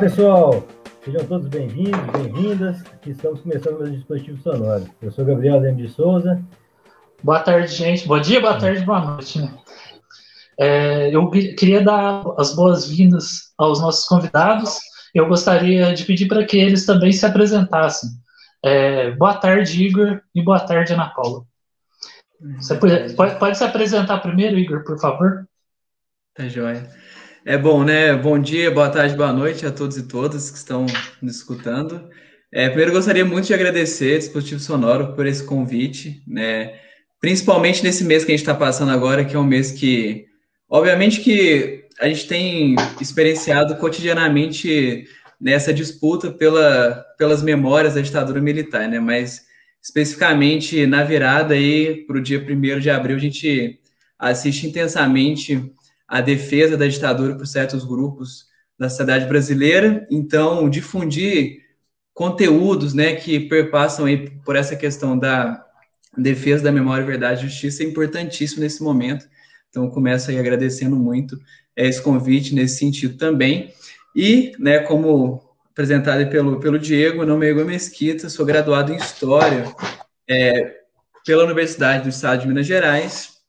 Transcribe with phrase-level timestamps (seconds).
[0.00, 0.66] pessoal!
[1.04, 2.80] Sejam todos bem-vindos, bem-vindas.
[2.86, 4.86] Aqui estamos começando mais um dispositivo sonoro.
[5.02, 6.42] Eu sou Gabriel Leme de Souza.
[7.22, 8.08] Boa tarde, gente.
[8.08, 9.38] Bom dia, boa tarde, boa noite.
[9.38, 9.54] Né?
[10.58, 14.78] É, eu queria dar as boas-vindas aos nossos convidados.
[15.14, 18.08] Eu gostaria de pedir para que eles também se apresentassem.
[18.64, 21.44] É, boa tarde, Igor, e boa tarde, Ana Paula.
[22.58, 25.46] Você pode, pode, pode se apresentar primeiro, Igor, por favor?
[26.34, 26.88] Tá joia.
[27.50, 28.14] É bom, né?
[28.14, 30.86] Bom dia, boa tarde, boa noite a todos e todas que estão
[31.20, 32.08] nos escutando.
[32.52, 36.74] É, primeiro, gostaria muito de agradecer Dispositivo Sonoro por esse convite, né?
[37.20, 40.26] Principalmente nesse mês que a gente está passando agora, que é um mês que,
[40.68, 45.08] obviamente, que a gente tem experienciado cotidianamente
[45.40, 49.00] nessa disputa pela, pelas memórias da ditadura militar, né?
[49.00, 49.42] Mas
[49.82, 53.76] especificamente na virada aí para o dia 1 de abril, a gente
[54.20, 55.68] assiste intensamente
[56.10, 60.08] a defesa da ditadura por certos grupos da sociedade brasileira.
[60.10, 61.60] Então, difundir
[62.12, 65.64] conteúdos né, que perpassam aí por essa questão da
[66.18, 69.24] defesa da memória, verdade e justiça é importantíssimo nesse momento.
[69.68, 71.38] Então, começo aí agradecendo muito
[71.76, 73.72] esse convite nesse sentido também.
[74.14, 78.96] E, né, como apresentado pelo, pelo Diego, meu nome é Igor Mesquita, sou graduado em
[78.96, 79.64] História
[80.28, 80.74] é,
[81.24, 83.39] pela Universidade do Estado de Minas Gerais,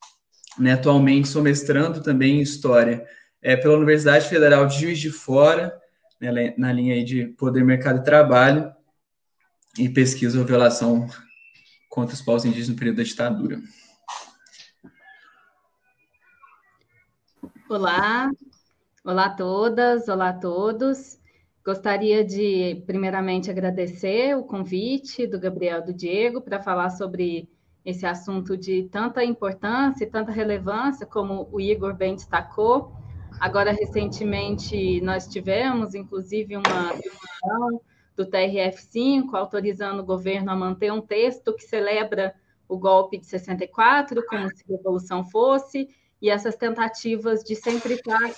[0.58, 3.06] né, atualmente sou mestrando também em História
[3.40, 5.76] é, pela Universidade Federal de Juiz de Fora,
[6.20, 8.72] né, na linha de Poder, Mercado e Trabalho,
[9.78, 11.08] e pesquisa ou violação
[11.88, 13.60] contra os povos indígenas no período da ditadura.
[17.68, 18.30] Olá,
[19.02, 21.18] olá a todas, olá a todos.
[21.64, 27.48] Gostaria de, primeiramente, agradecer o convite do Gabriel do Diego para falar sobre
[27.84, 32.92] esse assunto de tanta importância e tanta relevância, como o Igor bem destacou.
[33.40, 37.80] Agora, recentemente, nós tivemos, inclusive, uma reunião
[38.16, 42.34] do TRF5 autorizando o governo a manter um texto que celebra
[42.68, 45.88] o golpe de 64, como se a revolução fosse,
[46.20, 48.30] e essas tentativas de sempre estar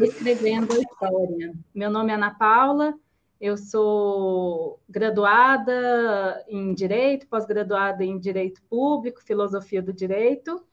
[0.00, 1.54] escrevendo a história.
[1.74, 2.94] Meu nome é Ana Paula,
[3.40, 10.64] eu sou graduada em Direito, pós-graduada em Direito Público, Filosofia do Direito,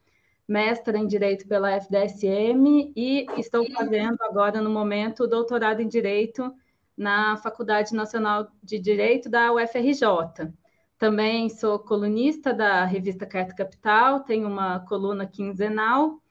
[0.47, 6.53] mestra em Direito pela FDSM e estou fazendo agora, no momento, doutorado em Direito
[6.96, 10.53] na Faculdade Nacional de Direito da UFRJ.
[10.97, 16.22] Também sou colunista da revista Carta Capital, tenho uma coluna quinzenal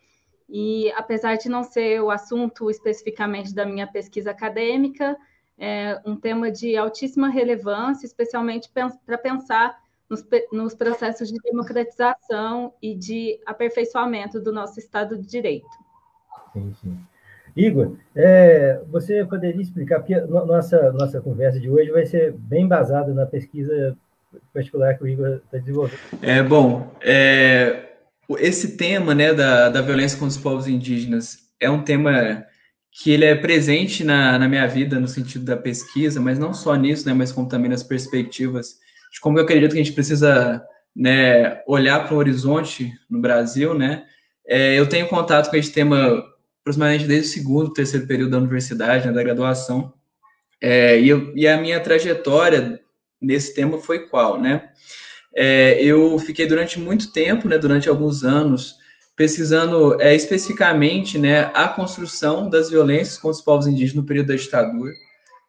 [0.49, 5.19] e, apesar de não ser o assunto especificamente da minha pesquisa acadêmica,
[5.63, 8.69] é um tema de altíssima relevância, especialmente
[9.07, 9.79] para pensar
[10.11, 15.69] nos, nos, processos de democratização e de aperfeiçoamento do nosso Estado de Direito.
[16.53, 16.99] Sim, sim.
[17.55, 23.15] Igor, é, você poderia explicar, porque nossa, nossa conversa de hoje vai ser bem baseada
[23.15, 23.97] na pesquisa
[24.53, 26.01] particular que o Igor está desenvolvendo.
[26.23, 27.91] É, bom, é,
[28.41, 32.45] esse tema né, da, da violência contra os povos indígenas é um tema
[32.93, 36.75] que ele é presente na, na minha vida no sentido da pesquisa, mas não só
[36.75, 38.77] nisso, né, mas como também nas perspectivas
[39.13, 40.63] de como eu acredito que a gente precisa
[40.95, 44.05] né, olhar para o horizonte no Brasil, né?
[44.47, 46.23] É, eu tenho contato com esse tema
[46.61, 49.93] aproximadamente desde o segundo, terceiro período da universidade, né, da graduação,
[50.61, 52.81] é, e, eu, e, a minha trajetória
[53.21, 54.71] nesse tema foi qual, né?
[55.35, 58.77] É, eu fiquei durante muito tempo, né, durante alguns anos,
[59.17, 64.37] pesquisando é, especificamente né, a construção das violências contra os povos indígenas no período da
[64.37, 64.93] ditadura.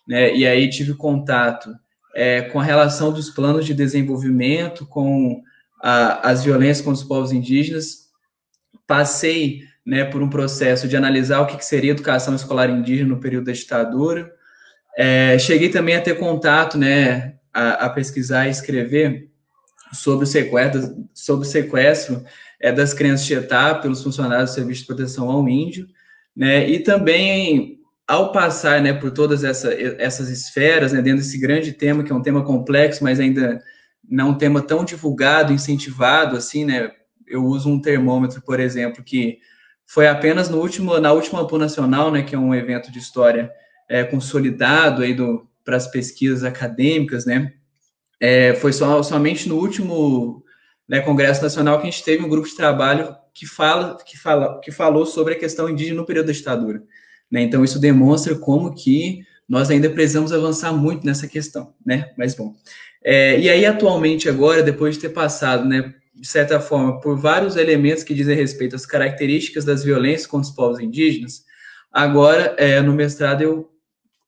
[0.07, 1.73] Né, e aí tive contato
[2.13, 5.41] é, com a relação dos planos de desenvolvimento com
[5.81, 8.09] a, as violências contra os povos indígenas.
[8.85, 13.45] Passei né, por um processo de analisar o que, seria educação escolar indígena no período
[13.45, 14.31] da ditadura.
[14.97, 19.29] É, cheguei também a ter contato, né, a, a pesquisar e escrever
[19.93, 22.23] sobre o sequestro, sobre o sequestro
[22.63, 25.85] é, das crianças Tietá pelos funcionários do Serviço de Proteção ao Índio,
[26.33, 27.77] né, e também
[28.07, 32.15] ao passar, né, por todas essa, essas esferas, né, dentro desse grande tema, que é
[32.15, 33.61] um tema complexo, mas ainda
[34.09, 36.89] não um tema tão divulgado, incentivado, assim, né,
[37.27, 39.39] eu uso um termômetro, por exemplo, que
[39.85, 43.51] foi apenas no último, na última APU Nacional, né, que é um evento de história
[43.89, 45.13] é, consolidado aí
[45.65, 47.51] para as pesquisas acadêmicas, né,
[48.21, 50.42] é, foi só, somente no último
[50.87, 54.59] né, Congresso Nacional que a gente teve um grupo de trabalho que fala que fala
[54.61, 56.83] que falou sobre a questão indígena no período da ditadura.
[57.31, 57.41] Né?
[57.41, 62.11] Então isso demonstra como que nós ainda precisamos avançar muito nessa questão, né?
[62.17, 62.53] Mas bom,
[63.03, 67.55] é, e aí atualmente agora, depois de ter passado, né, de certa forma, por vários
[67.57, 71.43] elementos que dizem respeito às características das violências contra os povos indígenas,
[71.91, 73.69] agora é, no mestrado eu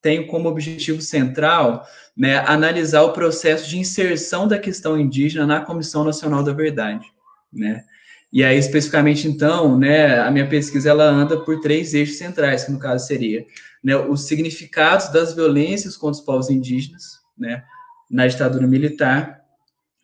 [0.02, 1.84] tem como objetivo central
[2.16, 7.06] né, analisar o processo de inserção da questão indígena na Comissão Nacional da Verdade.
[7.52, 7.84] Né?
[8.32, 12.72] E aí, especificamente, então, né, a minha pesquisa ela anda por três eixos centrais, que
[12.72, 13.46] no caso seria
[13.84, 17.64] né, os significados das violências contra os povos indígenas né,
[18.10, 19.42] na ditadura militar,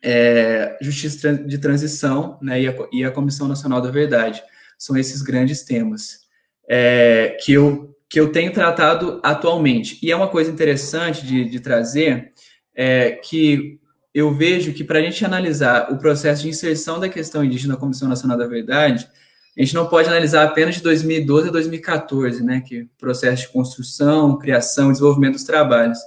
[0.02, 4.42] é, justiça de transição né, e, a, e, a, Comissão Nacional da Verdade.
[4.78, 6.20] São esses grandes temas
[6.68, 9.98] é, que, eu, que eu tenho tratado atualmente.
[10.02, 12.30] E é uma coisa interessante de, de trazer
[12.76, 13.80] é, que
[14.12, 17.80] eu vejo que para a gente analisar o processo de inserção da questão indígena na
[17.80, 19.08] Comissão Nacional da Verdade,
[19.56, 23.48] a gente não pode analisar apenas de 2012 a 2014, né, que é processo de
[23.48, 25.98] construção, criação desenvolvimento dos trabalhos.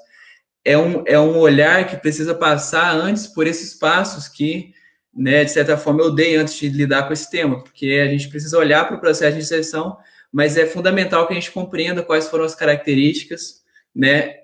[0.64, 4.76] É um, é um olhar que precisa passar antes por esses passos que,
[5.12, 8.30] né, de certa forma, eu dei antes de lidar com esse tema, porque a gente
[8.30, 9.98] precisa olhar para o processo de inserção,
[10.36, 13.62] mas é fundamental que a gente compreenda quais foram as características,
[13.96, 14.36] né,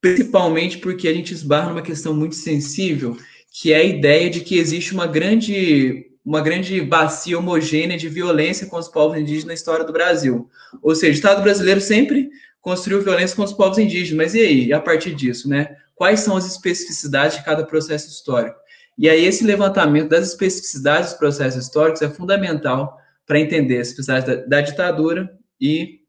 [0.00, 3.18] principalmente porque a gente esbarra numa questão muito sensível,
[3.50, 8.66] que é a ideia de que existe uma grande uma grande bacia homogênea de violência
[8.68, 10.48] com os povos indígenas na história do Brasil.
[10.80, 12.30] Ou seja, o Estado brasileiro sempre
[12.60, 15.76] construiu violência com os povos indígenas, mas e aí, a partir disso, né?
[15.94, 18.56] Quais são as especificidades de cada processo histórico?
[18.96, 24.26] E aí, esse levantamento das especificidades dos processos históricos é fundamental para entender as especificidades
[24.26, 25.30] da, da ditadura
[25.60, 26.00] e,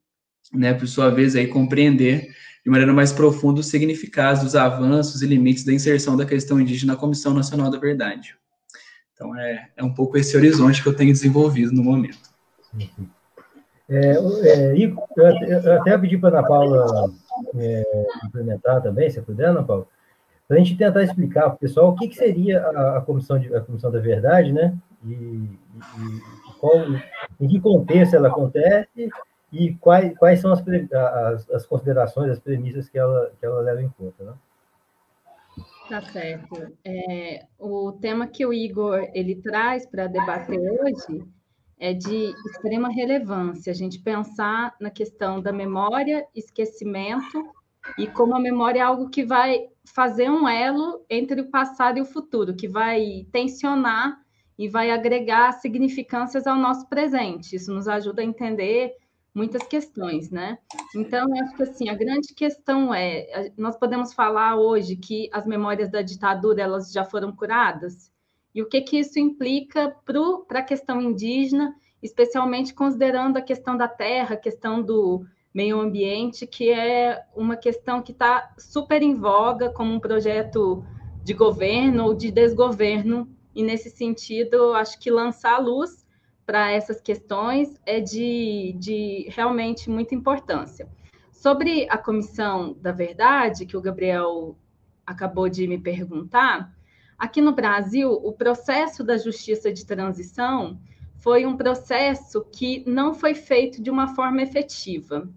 [0.54, 2.30] né, por sua vez, aí, compreender
[2.64, 6.94] de maneira mais profunda os significados dos avanços e limites da inserção da questão indígena
[6.94, 8.36] na Comissão Nacional da Verdade.
[9.14, 12.18] Então, é, é um pouco esse horizonte que eu tenho desenvolvido no momento.
[13.90, 17.12] É, é, eu, eu, até pedi para a Ana Paula
[17.56, 17.84] é,
[18.26, 19.86] implementar também, se puder, Ana Paula,
[20.48, 23.38] para a gente tentar explicar para o pessoal o que, que seria a, a, comissão
[23.38, 24.76] de, a Comissão da Verdade, né?
[25.06, 26.78] E, e qual,
[27.42, 29.10] em que contexto ela acontece
[29.52, 33.82] e quais, quais são as, as, as, considerações, as premissas que ela, que ela leva
[33.82, 34.34] em conta, né?
[35.90, 36.74] Tá certo.
[36.86, 41.28] É, o tema que o Igor ele traz para debater hoje
[41.78, 43.72] é de extrema relevância.
[43.72, 47.52] A gente pensar na questão da memória, esquecimento
[47.98, 52.02] e como a memória é algo que vai fazer um elo entre o passado e
[52.02, 54.23] o futuro, que vai tensionar
[54.58, 57.56] e vai agregar significâncias ao nosso presente.
[57.56, 58.96] Isso nos ajuda a entender
[59.34, 60.60] muitas questões, né?
[60.96, 65.90] Então, acho que assim, a grande questão é, nós podemos falar hoje que as memórias
[65.90, 68.12] da ditadura elas já foram curadas?
[68.54, 69.96] E o que que isso implica
[70.48, 76.46] para a questão indígena, especialmente considerando a questão da terra, a questão do meio ambiente,
[76.46, 80.84] que é uma questão que está super em voga como um projeto
[81.24, 86.06] de governo ou de desgoverno, e nesse sentido, acho que lançar luz
[86.46, 90.90] para essas questões é de, de realmente muita importância.
[91.32, 94.58] Sobre a Comissão da Verdade, que o Gabriel
[95.06, 96.74] acabou de me perguntar,
[97.18, 100.80] aqui no Brasil, o processo da justiça de transição
[101.16, 105.30] foi um processo que não foi feito de uma forma efetiva.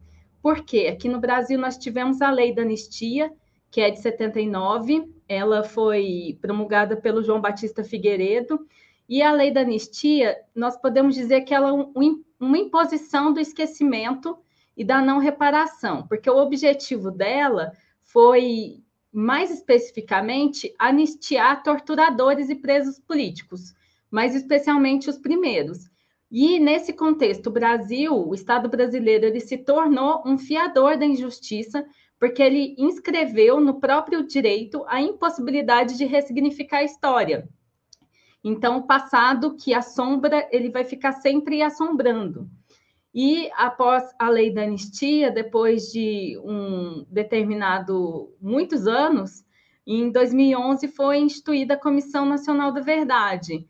[0.42, 0.88] Por quê?
[0.92, 3.32] Aqui no Brasil nós tivemos a lei da anistia,
[3.70, 8.66] que é de 79, ela foi promulgada pelo João Batista Figueiredo,
[9.08, 13.40] e a lei da anistia, nós podemos dizer que ela é um, uma imposição do
[13.40, 14.36] esquecimento
[14.76, 22.98] e da não reparação, porque o objetivo dela foi, mais especificamente, anistiar torturadores e presos
[22.98, 23.74] políticos,
[24.10, 25.88] mas especialmente os primeiros.
[26.30, 31.86] E nesse contexto, o Brasil, o Estado brasileiro, ele se tornou um fiador da injustiça,
[32.18, 37.48] porque ele inscreveu no próprio direito a impossibilidade de ressignificar a história.
[38.42, 42.48] Então, o passado que assombra, ele vai ficar sempre assombrando.
[43.12, 49.44] E após a lei da anistia, depois de um determinado muitos anos,
[49.86, 53.66] em 2011 foi instituída a Comissão Nacional da Verdade,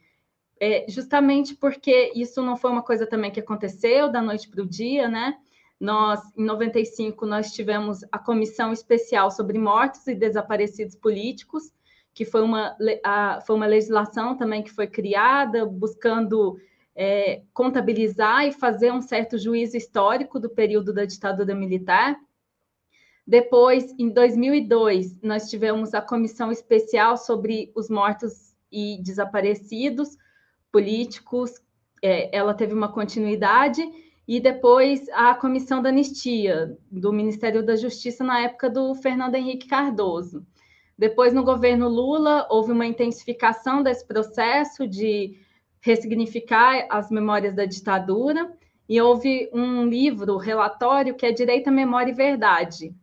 [0.60, 4.66] é, justamente porque isso não foi uma coisa também que aconteceu da noite para o
[4.66, 5.38] dia, né?
[5.78, 11.70] Nós, em 95, nós tivemos a Comissão Especial sobre Mortos e Desaparecidos Políticos,
[12.14, 16.58] que foi uma, a, foi uma legislação também que foi criada buscando
[16.94, 22.16] é, contabilizar e fazer um certo juízo histórico do período da ditadura militar.
[23.26, 30.16] Depois, em 2002, nós tivemos a comissão especial sobre os mortos e desaparecidos
[30.72, 31.50] políticos.
[32.02, 33.82] É, ela teve uma continuidade
[34.26, 39.68] e depois a comissão da anistia do Ministério da Justiça na época do Fernando Henrique
[39.68, 40.44] Cardoso.
[40.98, 45.38] Depois, no governo Lula, houve uma intensificação desse processo de
[45.80, 48.52] ressignificar as memórias da ditadura,
[48.88, 52.94] e houve um livro, relatório, que é Direito à Memória e Verdade,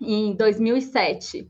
[0.00, 1.48] em 2007.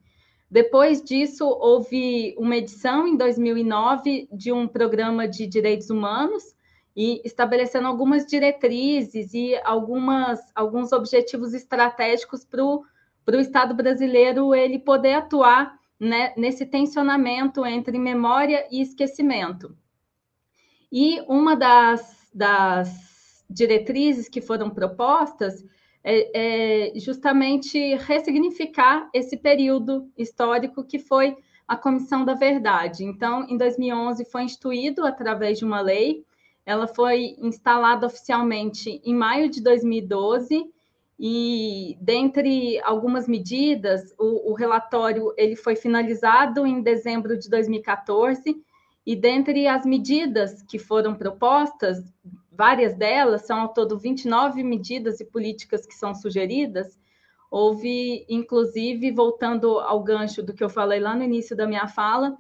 [0.51, 6.55] Depois disso, houve uma edição em 2009 de um programa de direitos humanos
[6.97, 15.15] e estabelecendo algumas diretrizes e algumas, alguns objetivos estratégicos para o Estado brasileiro ele poder
[15.15, 19.77] atuar né, nesse tensionamento entre memória e esquecimento.
[20.91, 25.65] E uma das, das diretrizes que foram propostas
[26.03, 31.37] é, é justamente ressignificar esse período histórico que foi
[31.69, 33.05] a Comissão da Verdade.
[33.05, 36.25] Então, em 2011 foi instituído através de uma lei,
[36.71, 40.71] ela foi instalada oficialmente em maio de 2012
[41.19, 48.57] e dentre algumas medidas, o, o, relatório ele foi finalizado em dezembro de 2014
[49.05, 51.99] e dentre as medidas que foram propostas,
[52.53, 56.97] várias delas, são ao todo 29 medidas e políticas que são sugeridas.
[57.51, 62.37] Houve, inclusive, voltando ao gancho do que eu falei lá no início da minha fala,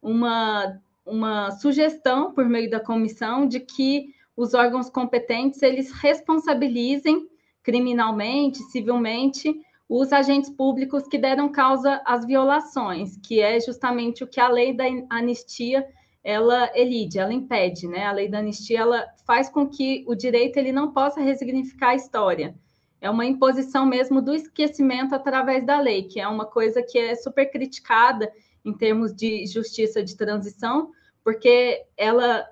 [0.00, 7.28] uma, uma sugestão por meio da comissão de que os órgãos competentes eles responsabilizem
[7.62, 9.54] criminalmente, civilmente,
[9.88, 14.72] os agentes públicos que deram causa às violações, que é justamente o que a lei
[14.72, 15.86] da anistia
[16.22, 18.06] ela elide, ela impede, né?
[18.06, 21.94] A lei da anistia ela faz com que o direito ele não possa resignificar a
[21.94, 22.54] história.
[22.98, 27.14] É uma imposição mesmo do esquecimento através da lei, que é uma coisa que é
[27.14, 28.32] super criticada
[28.64, 30.90] em termos de justiça de transição,
[31.22, 32.46] porque ela,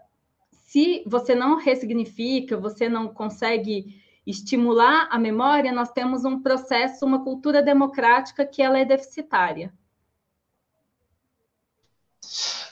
[0.50, 7.24] se você não ressignifica, você não consegue estimular a memória, nós temos um processo, uma
[7.24, 9.72] cultura democrática que ela é deficitária.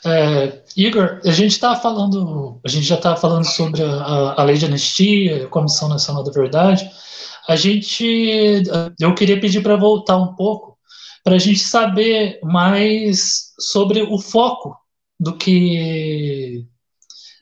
[0.05, 4.57] É, Igor, a gente está falando, a gente já está falando sobre a, a, lei
[4.57, 6.91] de anistia, a Comissão Nacional da Verdade.
[7.47, 8.63] A gente,
[8.99, 10.70] eu queria pedir para voltar um pouco
[11.25, 14.77] para a gente saber mais sobre o foco
[15.19, 16.67] do que,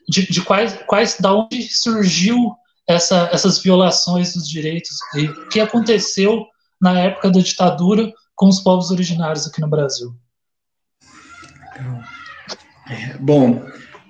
[0.07, 2.53] de, de quais, quais, da onde surgiu
[2.87, 6.45] essa, essas violações dos direitos e o que aconteceu
[6.81, 10.13] na época da ditadura com os povos originários aqui no Brasil.
[13.19, 13.63] Bom,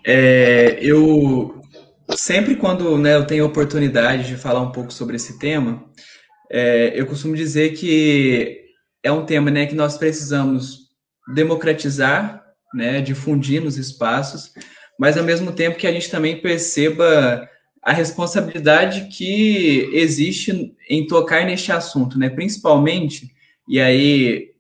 [0.06, 1.62] é, eu
[2.16, 5.84] sempre quando né, eu tenho oportunidade de falar um pouco sobre esse tema,
[6.52, 8.59] é, eu costumo dizer que
[9.04, 10.90] é um tema né, que nós precisamos
[11.34, 14.52] democratizar, né, difundir nos espaços,
[15.00, 17.48] mas ao mesmo tempo que a gente também perceba
[17.82, 23.34] a responsabilidade que existe em tocar neste assunto, né, principalmente,
[23.68, 24.52] e aí,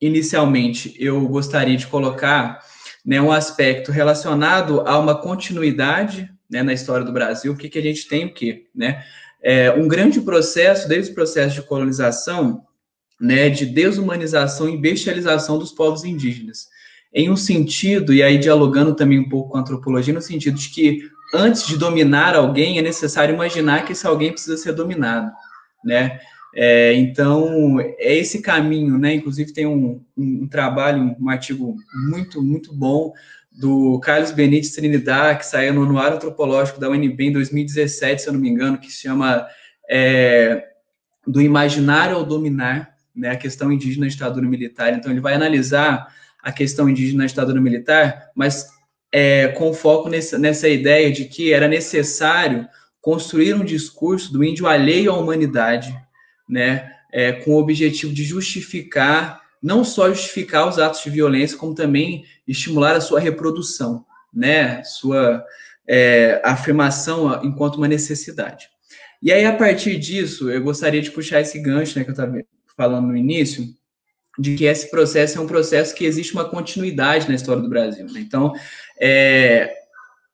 [0.00, 2.60] inicialmente, eu gostaria de colocar
[3.04, 7.52] né, um aspecto relacionado a uma continuidade né, na história do Brasil.
[7.52, 8.66] O que, a gente tem o quê?
[8.74, 9.04] Né?
[9.42, 12.66] É, um grande processo, desde o processo de colonização,
[13.20, 16.68] né, de desumanização e bestialização dos povos indígenas.
[17.12, 20.70] Em um sentido, e aí dialogando também um pouco com a antropologia, no sentido de
[20.70, 21.02] que
[21.34, 25.30] antes de dominar alguém, é necessário imaginar que esse alguém precisa ser dominado,
[25.84, 26.20] né?
[26.52, 29.14] É, então, é esse caminho, né?
[29.14, 31.76] Inclusive, tem um, um, um, trabalho, um artigo
[32.08, 33.12] muito, muito bom
[33.52, 38.32] do Carlos Benítez Trinidad, que saiu no Anuário Antropológico da UNB em 2017, se eu
[38.32, 39.46] não me engano, que se chama
[39.88, 40.64] é,
[41.26, 43.30] Do Imaginário ao Dominar, né?
[43.30, 44.92] A questão indígena na ditadura militar.
[44.94, 46.12] Então, ele vai analisar
[46.42, 48.66] a questão indígena na ditadura militar, mas
[49.12, 52.66] é, com foco nessa, nessa ideia de que era necessário
[53.00, 55.94] construir um discurso do índio alheio à humanidade,
[56.48, 61.74] né, é, com o objetivo de justificar, não só justificar os atos de violência, como
[61.74, 65.44] também estimular a sua reprodução, né, sua
[65.88, 68.68] é, afirmação enquanto uma necessidade.
[69.22, 72.42] E aí, a partir disso, eu gostaria de puxar esse gancho, né, que eu estava
[72.80, 73.66] falando no início,
[74.38, 78.06] de que esse processo é um processo que existe uma continuidade na história do Brasil.
[78.06, 78.20] Né?
[78.20, 78.54] Então,
[78.98, 79.70] é,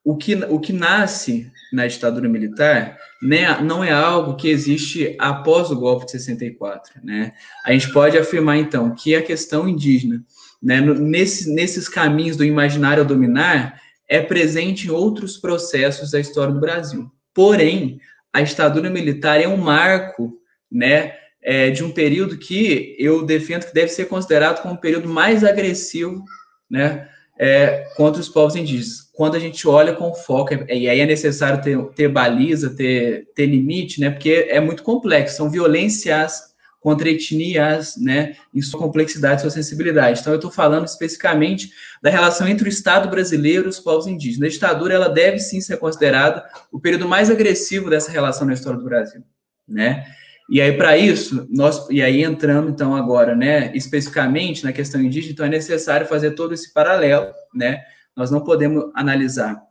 [0.01, 5.69] o, que, o que nasce na ditadura militar né, não é algo que existe após
[5.69, 7.01] o golpe de 64.
[7.03, 7.33] Né?
[7.65, 10.23] A gente pode afirmar, então, que a questão indígena,
[10.63, 16.53] né, nesse, nesses caminhos do imaginário ao dominar, é presente em outros processos da história
[16.53, 17.11] do Brasil.
[17.33, 17.99] Porém,
[18.31, 20.39] a ditadura militar é um marco
[20.71, 25.07] né, é, de um período que eu defendo que deve ser considerado como o período
[25.07, 26.23] mais agressivo
[26.69, 27.07] né,
[27.39, 29.09] é, contra os povos indígenas.
[29.13, 33.45] Quando a gente olha com foco, e aí é necessário ter, ter baliza, ter, ter
[33.45, 36.47] limite, né, porque é muito complexo, são violências
[36.79, 40.21] contra etnias, né, em sua complexidade, sua sensibilidade.
[40.21, 44.49] Então, eu estou falando especificamente da relação entre o Estado brasileiro e os povos indígenas.
[44.49, 48.79] A ditadura, ela deve sim ser considerada o período mais agressivo dessa relação na história
[48.79, 49.23] do Brasil,
[49.67, 50.05] né?
[50.49, 55.33] E aí, para isso, nós, e aí entrando então agora, né, especificamente na questão indígena,
[55.33, 57.83] então é necessário fazer todo esse paralelo, né?
[58.15, 59.61] Nós não podemos analisar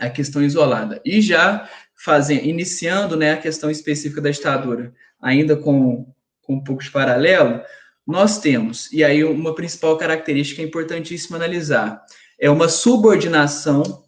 [0.00, 1.00] a questão isolada.
[1.04, 6.82] E já fazendo, iniciando, né, a questão específica da ditadura, ainda com, com um pouco
[6.82, 7.62] de paralelo,
[8.04, 12.02] nós temos, e aí uma principal característica importantíssima analisar,
[12.40, 14.02] é uma subordinação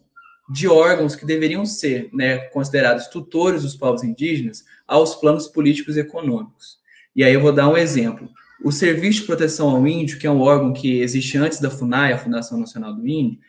[0.49, 6.01] de órgãos que deveriam ser né, considerados tutores dos povos indígenas aos planos políticos e
[6.01, 6.77] econômicos.
[7.15, 8.29] E aí eu vou dar um exemplo.
[8.63, 12.13] O Serviço de Proteção ao Índio, que é um órgão que existe antes da FUNAI,
[12.13, 13.39] a Fundação Nacional do Índio,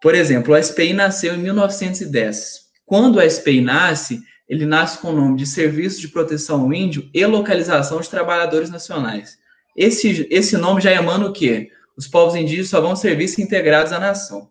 [0.00, 2.66] por exemplo, o SPI nasceu em 1910.
[2.84, 7.08] Quando o SPI nasce, ele nasce com o nome de Serviço de Proteção ao Índio
[7.12, 9.38] e Localização de Trabalhadores Nacionais.
[9.76, 11.70] Esse, esse nome já emana o quê?
[11.96, 14.50] Os povos indígenas só vão servir se integrados à nação.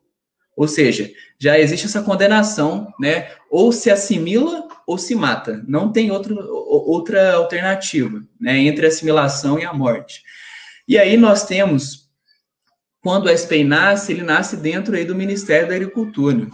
[0.57, 3.29] Ou seja, já existe essa condenação, né?
[3.57, 5.63] Ou se assimila ou se mata.
[5.65, 8.57] Não tem outro, outra alternativa, né?
[8.57, 10.23] Entre a assimilação e a morte.
[10.85, 12.09] E aí nós temos,
[13.01, 16.49] quando o SPI nasce, ele nasce dentro aí do Ministério da Agricultura,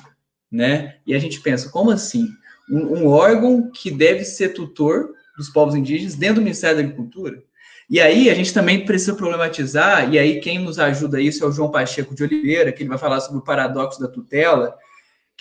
[0.52, 0.98] né?
[1.04, 2.28] E a gente pensa, como assim?
[2.70, 7.42] Um, um órgão que deve ser tutor dos povos indígenas dentro do Ministério da Agricultura?
[7.90, 11.52] E aí a gente também precisa problematizar, e aí quem nos ajuda isso é o
[11.52, 14.78] João Pacheco de Oliveira, que ele vai falar sobre o paradoxo da tutela,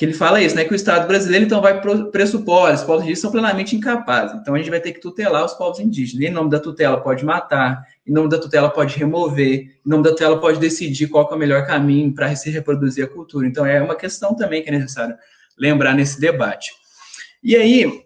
[0.00, 1.78] que ele fala isso, né, que o Estado brasileiro então vai
[2.10, 5.52] pressupor, os povos indígenas são plenamente incapazes, então a gente vai ter que tutelar os
[5.52, 6.26] povos indígenas.
[6.26, 10.08] Em nome da tutela pode matar, em nome da tutela pode remover, em nome da
[10.08, 13.46] tutela pode decidir qual é o melhor caminho para se reproduzir a cultura.
[13.46, 15.14] Então é uma questão também que é necessário
[15.58, 16.72] lembrar nesse debate.
[17.42, 18.02] E aí,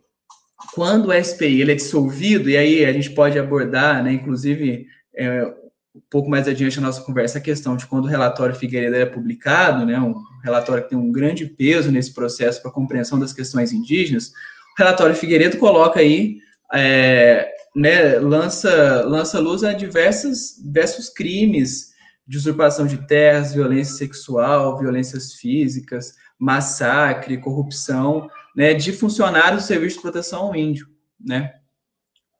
[0.74, 5.54] quando o SPI ele é dissolvido, e aí a gente pode abordar, né, inclusive, é,
[5.94, 9.06] um pouco mais adiante na nossa conversa, a questão de quando o relatório Figueiredo é
[9.06, 13.32] publicado, né, um relatório que tem um grande peso nesse processo para a compreensão das
[13.32, 16.38] questões indígenas, o relatório Figueiredo coloca aí,
[16.72, 21.92] é, né, lança, lança luz a diversos, diversos crimes
[22.26, 29.96] de usurpação de terras, violência sexual, violências físicas, massacre, corrupção, né, de funcionários do Serviço
[29.96, 30.88] de Proteção ao Índio,
[31.20, 31.54] né,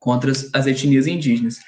[0.00, 1.58] contra as, as etnias indígenas.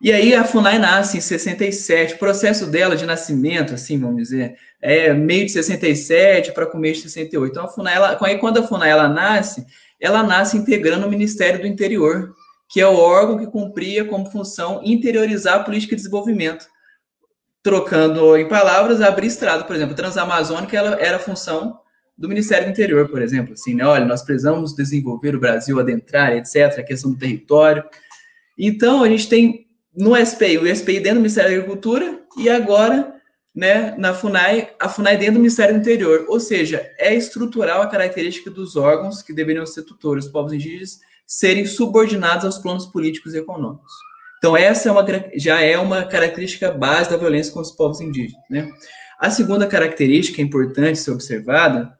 [0.00, 4.56] E aí a FUNAI nasce em 67, o processo dela de nascimento, assim, vamos dizer,
[4.80, 7.50] é meio de 67 para começo de 68.
[7.50, 9.66] Então a FUNAI, ela, quando a FUNAI ela nasce,
[10.00, 12.32] ela nasce integrando o Ministério do Interior,
[12.68, 16.66] que é o órgão que cumpria como função interiorizar a política de desenvolvimento.
[17.60, 21.80] Trocando em palavras, abrir estrada, por exemplo, Transamazônica ela era função
[22.16, 23.84] do Ministério do Interior, por exemplo, assim, né?
[23.84, 27.82] Olha, nós precisamos desenvolver o Brasil, adentrar, etc., a questão do território.
[28.56, 29.67] Então, a gente tem
[29.98, 33.20] no SPI, o SPI dentro do Ministério da Agricultura e agora,
[33.52, 36.24] né, na FUNAI, a FUNAI dentro do Ministério do Interior.
[36.28, 41.00] Ou seja, é estrutural a característica dos órgãos que deveriam ser tutores, os povos indígenas,
[41.26, 43.92] serem subordinados aos planos políticos e econômicos.
[44.38, 48.44] Então, essa é uma, já é uma característica base da violência contra os povos indígenas.
[48.48, 48.70] Né?
[49.18, 51.92] A segunda característica importante ser observada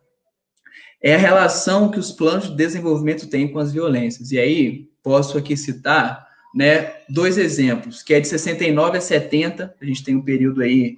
[1.02, 4.30] é a relação que os planos de desenvolvimento têm com as violências.
[4.30, 9.84] E aí, posso aqui citar né, dois exemplos, que é de 69 a 70, a
[9.84, 10.96] gente tem um período aí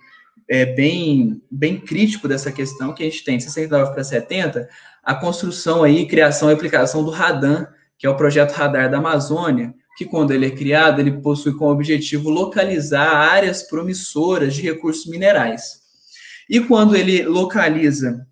[0.49, 3.37] é, bem, bem crítico dessa questão, que a gente tem.
[3.37, 4.69] De 69 para 70,
[5.03, 9.75] a construção aí, criação e aplicação do RADAN, que é o projeto Radar da Amazônia,
[9.97, 15.81] que quando ele é criado, ele possui como objetivo localizar áreas promissoras de recursos minerais.
[16.49, 18.27] E quando ele localiza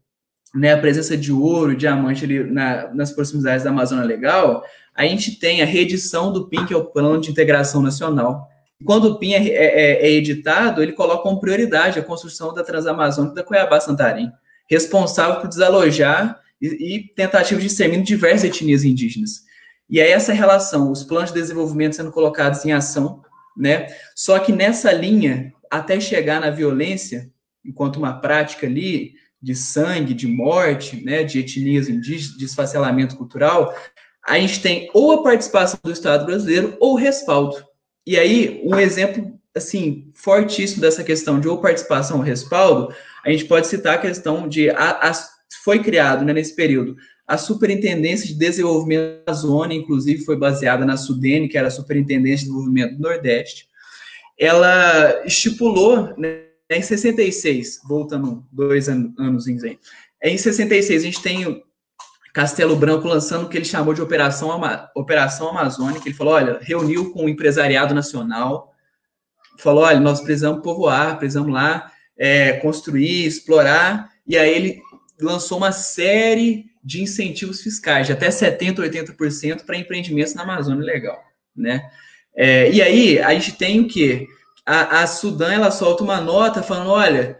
[0.54, 4.64] né, a presença de ouro, diamante ali na, nas proximidades da Amazônia Legal,
[4.98, 8.48] a gente tem a reedição do PIN, que é o Plano de Integração Nacional.
[8.84, 12.64] Quando o PIN é, é, é, é editado, ele coloca como prioridade a construção da
[12.64, 14.32] Transamazônica da Cuiabá-Santarém,
[14.68, 19.44] responsável por desalojar e, e tentativa de extermínio de diversas etnias indígenas.
[19.88, 23.22] E é essa relação, os planos de desenvolvimento sendo colocados em ação,
[23.56, 23.86] né?
[24.16, 27.30] Só que nessa linha, até chegar na violência,
[27.64, 33.72] enquanto uma prática ali, de sangue, de morte, né, de etnias indígenas, de esfacelamento cultural,
[34.28, 37.56] a gente tem ou a participação do Estado brasileiro ou respaldo.
[38.06, 43.46] E aí, um exemplo, assim, fortíssimo dessa questão de ou participação ou respaldo, a gente
[43.46, 45.12] pode citar a questão de, a, a,
[45.64, 50.96] foi criado, né, nesse período, a Superintendência de Desenvolvimento da Zona, inclusive foi baseada na
[50.96, 53.66] SUDENE, que era a Superintendência de Desenvolvimento do Nordeste,
[54.38, 59.78] ela estipulou, né, em 66, voltando dois anos em Zen,
[60.22, 61.62] em 66 a gente tem
[62.38, 66.06] Castelo Branco lançando o que ele chamou de Operação, Ama Operação Amazônica.
[66.06, 68.72] Ele falou: olha, reuniu com o empresariado nacional,
[69.58, 74.12] falou: olha, nós precisamos povoar, precisamos lá é, construir, explorar.
[74.24, 74.80] E aí ele
[75.20, 78.76] lançou uma série de incentivos fiscais, de até 70%,
[79.16, 81.20] 80% para empreendimentos na Amazônia Legal.
[81.56, 81.90] né?
[82.36, 84.28] É, e aí a gente tem o quê?
[84.64, 87.36] A, a Sudã ela solta uma nota falando, olha,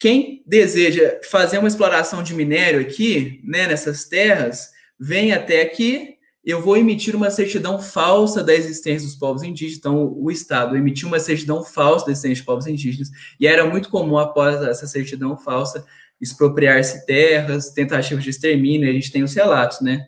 [0.00, 6.62] quem deseja fazer uma exploração de minério aqui, né, nessas terras, vem até aqui, eu
[6.62, 9.78] vou emitir uma certidão falsa da existência dos povos indígenas.
[9.78, 13.90] Então, o Estado emitiu uma certidão falsa da existência dos povos indígenas, e era muito
[13.90, 15.84] comum, após essa certidão falsa,
[16.18, 20.06] expropriar-se terras, tentativas de extermínio, a gente tem os relatos, né?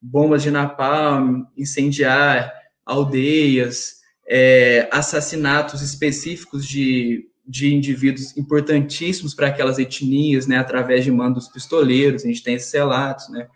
[0.00, 2.52] Bombas de napalm, incendiar
[2.86, 3.96] aldeias,
[4.28, 10.58] é, assassinatos específicos de, de indivíduos importantíssimos para aquelas etnias, né?
[10.58, 13.48] Através de mandos pistoleiros, a gente tem esses relatos, né?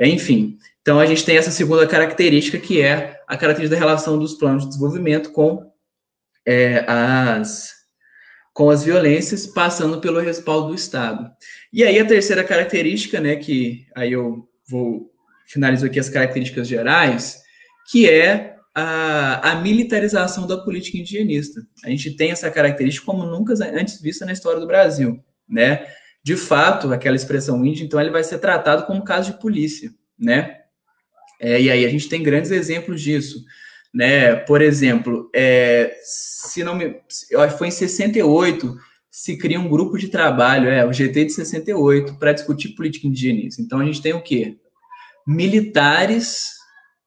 [0.00, 4.34] Enfim, então a gente tem essa segunda característica, que é a característica da relação dos
[4.34, 5.70] planos de desenvolvimento com
[6.46, 7.74] é, as
[8.52, 11.30] com as violências, passando pelo respaldo do Estado.
[11.70, 15.10] E aí a terceira característica, né, que aí eu vou
[15.46, 17.42] finalizo aqui as características gerais,
[17.90, 21.66] que é a, a, militarização da política indigenista.
[21.84, 25.86] A gente tem essa característica como nunca antes vista na história do Brasil, né?
[26.22, 30.60] De fato, aquela expressão índia, então, ele vai ser tratado como caso de polícia, né?
[31.40, 33.44] É, e aí a gente tem grandes exemplos disso
[33.96, 34.36] né?
[34.36, 37.00] Por exemplo, é, se não me,
[37.56, 38.76] foi em 68
[39.10, 43.62] se cria um grupo de trabalho, é o GT de 68, para discutir política indigenista.
[43.62, 44.58] Então a gente tem o quê?
[45.26, 46.55] Militares,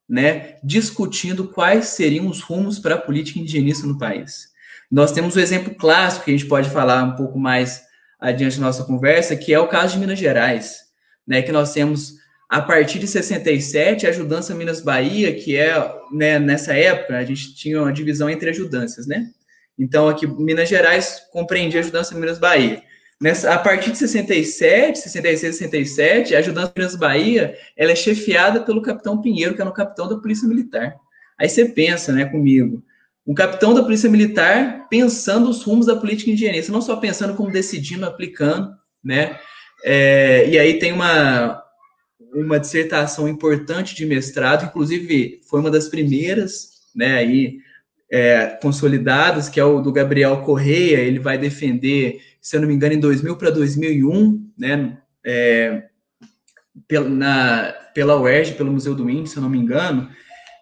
[0.09, 4.49] né, discutindo quais seriam os rumos para a política indigenista no país.
[4.91, 7.83] Nós temos um exemplo clássico que a gente pode falar um pouco mais
[8.19, 10.79] adiante da nossa conversa, que é o caso de Minas Gerais,
[11.27, 12.17] né, que nós temos
[12.49, 15.75] a partir de 67, a Ajudança Minas Bahia, que é,
[16.11, 19.29] né, nessa época, a gente tinha uma divisão entre ajudâncias, né?
[19.77, 22.81] Então, aqui, Minas Gerais compreendia a Ajudança Minas Bahia.
[23.21, 28.81] Nessa, a partir de 67, 66, 67, a Ajudança Minas Bahia, ela é chefiada pelo
[28.81, 30.95] capitão Pinheiro, que é o capitão da Polícia Militar.
[31.37, 32.81] Aí você pensa, né, comigo,
[33.27, 37.51] um capitão da Polícia Militar pensando os rumos da política indigenista, não só pensando como
[37.51, 39.37] decidindo, aplicando, né?
[39.83, 41.61] É, e aí tem uma,
[42.33, 47.57] uma dissertação importante de mestrado, inclusive foi uma das primeiras, né, aí,
[48.11, 48.57] é,
[49.51, 52.99] que é o do Gabriel Correia, ele vai defender, se eu não me engano, em
[52.99, 55.83] 2000 para 2001, né, é,
[56.87, 60.09] pela, na, pela UERJ, pelo Museu do Índio, se eu não me engano,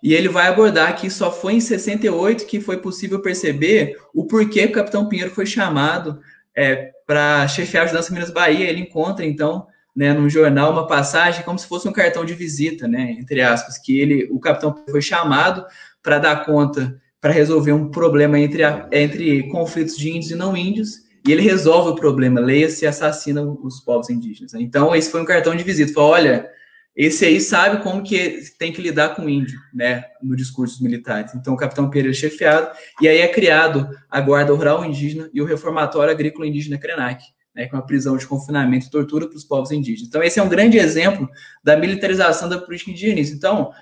[0.02, 4.66] e ele vai abordar que só foi em 68 que foi possível perceber o porquê
[4.66, 6.20] o Capitão Pinheiro foi chamado
[6.56, 8.70] é, para chefiar a Ajudança Minas Bahia.
[8.70, 12.88] Ele encontra, então, né, no jornal uma passagem como se fosse um cartão de visita,
[12.88, 15.66] né, entre aspas, que ele, o capitão foi chamado
[16.04, 20.56] para dar conta, para resolver um problema entre, a, entre conflitos de índios e não
[20.56, 24.54] índios, e ele resolve o problema, leia-se e assassina os povos indígenas.
[24.54, 26.50] Então, esse foi um cartão de visita, falou, olha,
[26.96, 30.84] esse aí sabe como que tem que lidar com o índio, né, no discurso dos
[30.84, 31.36] militares.
[31.36, 32.70] Então, o capitão Pereira é chefiado,
[33.02, 37.22] e aí é criado a Guarda Rural Indígena e o Reformatório Agrícola Indígena Krenak,
[37.54, 40.08] né, com a prisão de confinamento e tortura para os povos indígenas.
[40.08, 41.28] Então, esse é um grande exemplo
[41.62, 43.36] da militarização da política indigenista.
[43.36, 43.74] Então,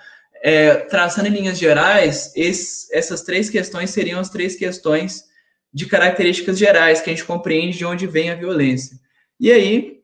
[0.48, 5.24] é, traçando em linhas gerais, esse, essas três questões seriam as três questões
[5.74, 8.96] de características gerais, que a gente compreende de onde vem a violência.
[9.40, 10.02] E aí,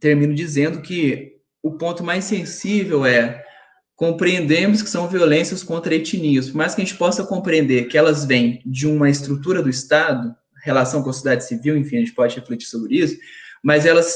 [0.00, 3.44] termino dizendo que o ponto mais sensível é
[3.94, 8.24] compreendemos que são violências contra etnias, por mais que a gente possa compreender que elas
[8.24, 12.34] vêm de uma estrutura do Estado, relação com a sociedade civil, enfim, a gente pode
[12.34, 13.16] refletir sobre isso,
[13.62, 14.12] mas elas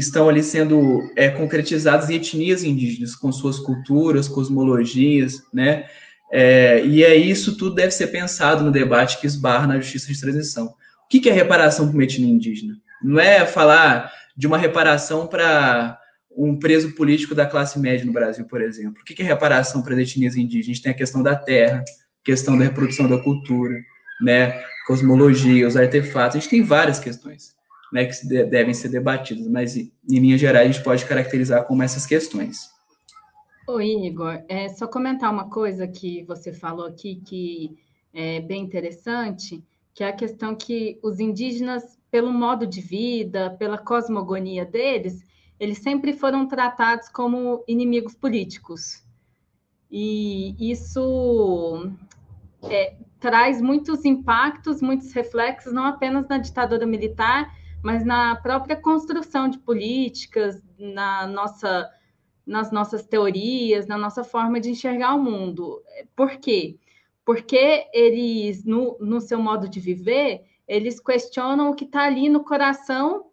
[0.00, 5.86] estão ali sendo é, concretizadas em etnias indígenas, com suas culturas, cosmologias, né?
[6.32, 10.20] É, e é isso tudo deve ser pensado no debate que esbarra na justiça de
[10.20, 10.66] transição.
[10.66, 12.74] O que, que é reparação para uma etnia indígena?
[13.02, 15.98] Não é falar de uma reparação para
[16.36, 19.02] um preso político da classe média no Brasil, por exemplo.
[19.02, 20.80] O que, que é reparação para as etnias indígenas?
[20.80, 21.82] Tem a questão da terra,
[22.24, 23.74] questão da reprodução da cultura,
[24.22, 24.62] né?
[24.86, 27.59] cosmologia, os artefatos, a gente tem várias questões
[27.92, 32.06] né, que devem ser debatidas, mas em linhas gerais a gente pode caracterizar como essas
[32.06, 32.70] questões.
[33.66, 37.76] Oi, Igor, é só comentar uma coisa que você falou aqui que
[38.12, 39.62] é bem interessante,
[39.94, 45.22] que é a questão que os indígenas, pelo modo de vida, pela cosmogonia deles,
[45.58, 49.04] eles sempre foram tratados como inimigos políticos.
[49.90, 51.92] E isso
[52.62, 59.48] é, traz muitos impactos, muitos reflexos, não apenas na ditadura militar, mas na própria construção
[59.48, 61.90] de políticas, na nossa,
[62.46, 65.82] nas nossas teorias, na nossa forma de enxergar o mundo.
[66.14, 66.78] Por quê?
[67.24, 72.44] Porque eles, no, no seu modo de viver, eles questionam o que está ali no
[72.44, 73.26] coração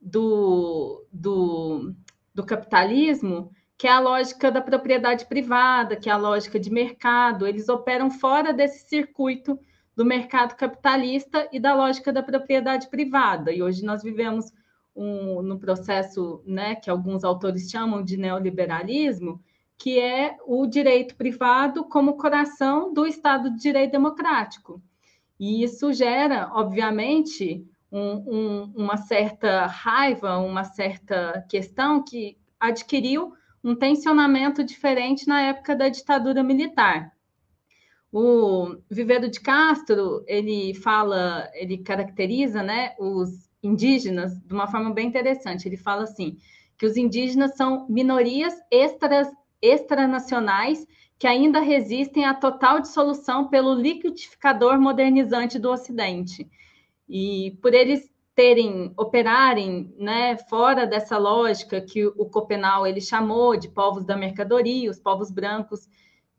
[0.00, 1.94] do, do,
[2.34, 7.46] do capitalismo, que é a lógica da propriedade privada, que é a lógica de mercado.
[7.46, 9.58] Eles operam fora desse circuito
[9.96, 13.50] do mercado capitalista e da lógica da propriedade privada.
[13.50, 14.52] E hoje nós vivemos
[14.94, 19.42] um, no processo né, que alguns autores chamam de neoliberalismo,
[19.78, 24.82] que é o direito privado como coração do Estado de Direito Democrático.
[25.40, 33.74] E isso gera, obviamente, um, um, uma certa raiva, uma certa questão que adquiriu um
[33.74, 37.15] tensionamento diferente na época da ditadura militar.
[38.18, 45.06] O Viveiro de Castro, ele fala, ele caracteriza né, os indígenas de uma forma bem
[45.06, 45.68] interessante.
[45.68, 46.38] Ele fala assim,
[46.78, 49.28] que os indígenas são minorias extras,
[49.60, 50.86] extranacionais
[51.18, 56.48] que ainda resistem à total dissolução pelo liquidificador modernizante do Ocidente.
[57.06, 63.68] E por eles terem, operarem né, fora dessa lógica que o Copenau ele chamou de
[63.68, 65.86] povos da mercadoria, os povos brancos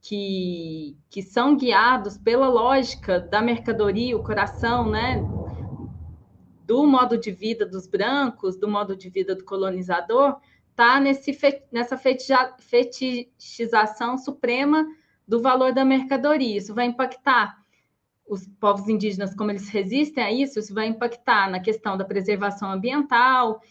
[0.02, 5.22] que, que são guiados pela lógica da mercadoria, o coração né,
[6.66, 10.38] do modo de vida dos brancos, do modo de vida do colonizador,
[10.70, 11.98] está nessa
[12.60, 14.86] fetichização suprema
[15.28, 16.58] do valor da mercadoria.
[16.58, 17.58] Isso vai impactar
[18.28, 22.70] os povos indígenas, como eles resistem a isso, isso vai impactar na questão da preservação
[22.72, 23.62] ambiental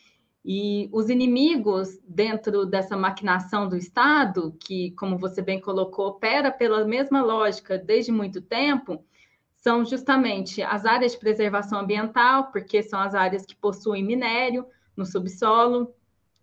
[0.49, 6.85] e os inimigos dentro dessa maquinação do Estado, que, como você bem colocou, opera pela
[6.85, 9.05] mesma lógica desde muito tempo,
[9.57, 14.65] são justamente as áreas de preservação ambiental, porque são as áreas que possuem minério
[14.97, 15.93] no subsolo,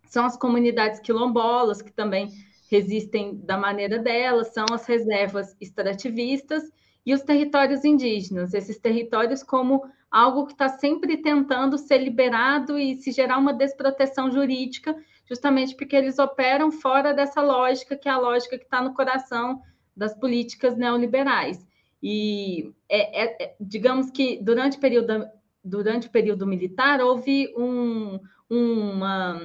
[0.06, 2.30] são as comunidades quilombolas, que também
[2.70, 6.70] resistem da maneira delas, são as reservas extrativistas
[7.06, 12.94] e os territórios indígenas, esses territórios como algo que está sempre tentando ser liberado e
[12.98, 14.96] se gerar uma desproteção jurídica,
[15.26, 19.60] justamente porque eles operam fora dessa lógica, que é a lógica que está no coração
[19.98, 21.66] das políticas neoliberais.
[22.02, 25.26] E é, é, é, digamos que durante o período,
[25.64, 29.42] durante o período militar houve um, uma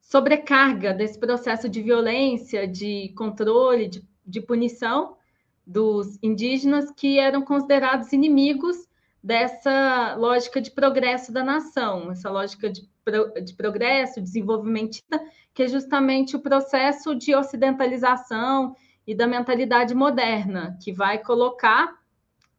[0.00, 5.16] sobrecarga desse processo de violência, de controle, de, de punição
[5.64, 8.88] dos indígenas que eram considerados inimigos
[9.24, 15.18] dessa lógica de progresso da nação, essa lógica de, pro, de progresso, desenvolvimentista,
[15.54, 21.94] que é justamente o processo de ocidentalização e da mentalidade moderna, que vai colocar,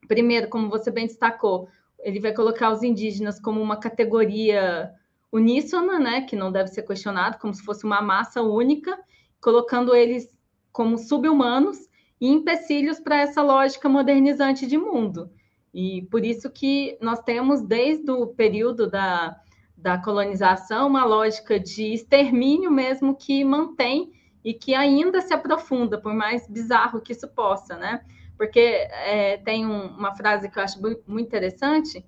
[0.08, 4.91] primeiro, como você bem destacou, ele vai colocar os indígenas como uma categoria
[5.32, 8.97] uníssona, né, que não deve ser questionado, como se fosse uma massa única,
[9.39, 10.36] colocando eles
[10.71, 11.78] como subhumanos
[12.19, 15.30] e empecilhos para essa lógica modernizante de mundo.
[15.78, 19.38] E por isso que nós temos, desde o período da,
[19.76, 26.14] da colonização, uma lógica de extermínio mesmo que mantém e que ainda se aprofunda, por
[26.14, 28.06] mais bizarro que isso possa, né?
[28.38, 32.06] Porque é, tem um, uma frase que eu acho muito interessante,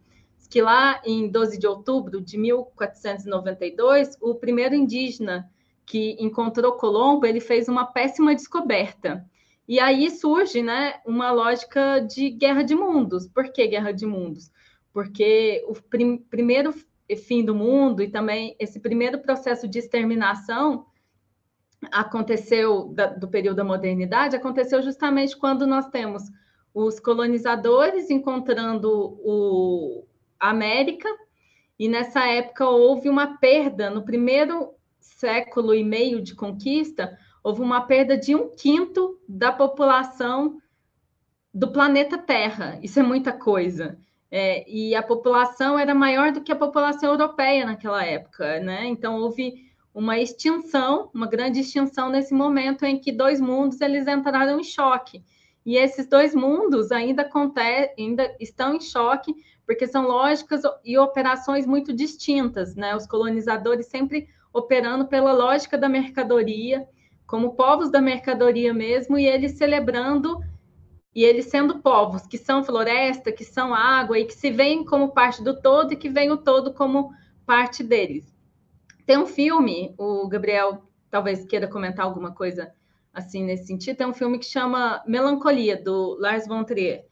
[0.50, 5.52] que lá em 12 de outubro de 1492, o primeiro indígena
[5.86, 9.26] que encontrou Colombo, ele fez uma péssima descoberta.
[9.68, 13.28] E aí surge, né, uma lógica de guerra de mundos.
[13.28, 14.52] Por que guerra de mundos?
[14.94, 16.74] Porque o prim primeiro
[17.16, 20.86] fim do mundo e também esse primeiro processo de exterminação
[21.92, 26.24] aconteceu da, do período da modernidade, aconteceu justamente quando nós temos
[26.74, 28.90] os colonizadores encontrando
[29.24, 30.06] o,
[30.40, 31.10] América,
[31.80, 37.80] e nessa época houve uma perda, no primeiro século e meio de conquista, houve uma
[37.80, 40.58] perda de um quinto da população
[41.54, 42.78] do planeta Terra.
[42.84, 43.98] Isso é muita coisa.
[44.30, 48.86] É, e a população era maior do que a população europeia naquela época, né?
[48.88, 54.60] Então houve uma extinção, uma grande extinção nesse momento em que dois mundos eles entraram
[54.60, 55.24] em choque.
[55.66, 57.30] E esses dois mundos ainda,
[57.98, 59.34] ainda estão em choque
[59.66, 62.94] porque são lógicas e operações muito distintas, né?
[62.94, 66.86] Os colonizadores sempre operando pela lógica da mercadoria,
[67.28, 70.40] como povos da mercadoria mesmo, e eles celebrando
[71.14, 75.10] e eles sendo povos que são floresta, que são água e que se veem como
[75.10, 77.12] parte do todo e que veem o todo como
[77.46, 78.34] parte deles.
[79.06, 82.72] Tem um filme, o Gabriel talvez queira comentar alguma coisa
[83.14, 87.06] assim nesse sentido, tem um filme que chama Melancolia do Lars von Trier.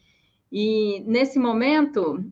[0.51, 2.23] E nesse momento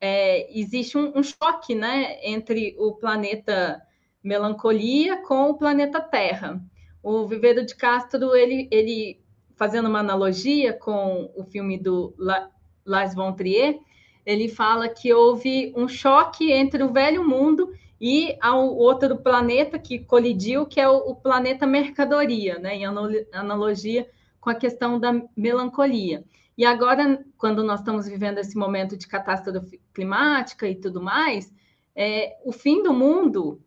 [0.00, 3.82] é, existe um, um, choque né, entre o planeta
[4.24, 6.58] Melancolia com o planeta Terra.
[7.02, 9.20] O Viveiro de Castro, ele, ele
[9.56, 12.50] fazendo uma analogia com o filme do La,
[12.84, 13.78] Lars von Trier,
[14.24, 19.98] ele fala que houve um choque entre o velho mundo e ao outro planeta que
[19.98, 22.84] colidiu, que é o, o planeta mercadoria, né, em
[23.32, 24.08] analogia
[24.40, 26.24] com a questão da melancolia.
[26.56, 31.52] E agora, quando nós estamos vivendo esse momento de catástrofe climática e tudo mais,
[31.94, 33.60] é, o fim do mundo,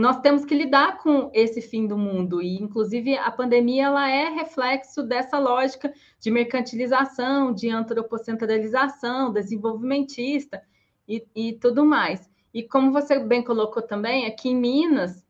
[0.00, 2.40] nós temos que lidar com esse fim do mundo.
[2.40, 10.62] E, inclusive, a pandemia ela é reflexo dessa lógica de mercantilização, de antropocentralização, desenvolvimentista
[11.06, 12.30] e, e tudo mais.
[12.52, 15.22] E como você bem colocou também, aqui em Minas,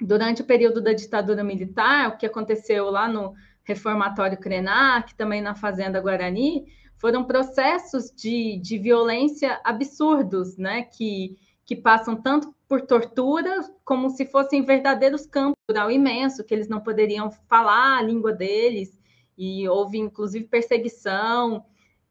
[0.00, 5.54] durante o período da ditadura militar, o que aconteceu lá no reformatório Krenak, também na
[5.54, 10.82] Fazenda Guarani, foram processos de, de violência absurdos, né?
[10.82, 16.68] Que, que passam tanto por tortura, como se fossem verdadeiros campos rural imenso, que eles
[16.68, 18.96] não poderiam falar a língua deles,
[19.36, 21.64] e houve inclusive perseguição,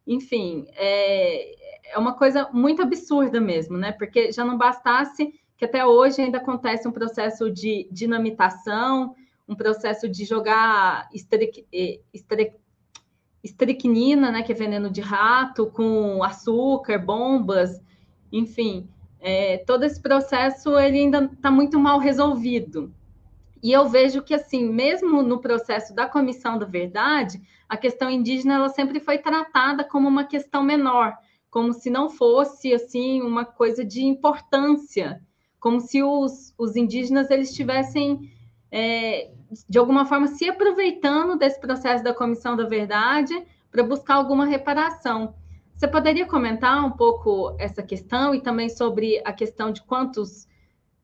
[0.05, 3.93] enfim, é, é uma coisa muito absurda mesmo, né?
[3.93, 9.15] Porque já não bastasse que até hoje ainda acontece um processo de dinamitação,
[9.47, 11.65] um processo de jogar estric,
[12.13, 12.53] estric,
[13.41, 17.81] estricnina, né, que é veneno de rato, com açúcar, bombas,
[18.29, 18.89] enfim,
[19.19, 22.93] é, todo esse processo ele ainda está muito mal resolvido.
[23.61, 28.55] E eu vejo que, assim, mesmo no processo da Comissão da Verdade, a questão indígena
[28.55, 31.17] ela sempre foi tratada como uma questão menor,
[31.49, 35.21] como se não fosse, assim, uma coisa de importância,
[35.59, 38.31] como se os, os indígenas eles tivessem
[38.71, 39.31] é,
[39.67, 43.33] de alguma forma, se aproveitando desse processo da Comissão da Verdade
[43.71, 45.33] para buscar alguma reparação.
[45.79, 50.45] Você poderia comentar um pouco essa questão e também sobre a questão de quantos,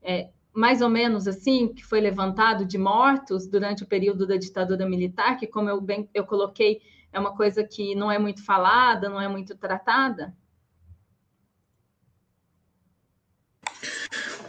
[0.02, 4.86] é, mais ou menos assim, que foi levantado de mortos durante o período da ditadura
[4.86, 9.08] militar, que, como eu bem eu coloquei, é uma coisa que não é muito falada,
[9.08, 10.36] não é muito tratada?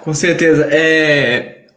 [0.01, 0.67] Com certeza.
[0.69, 1.69] É,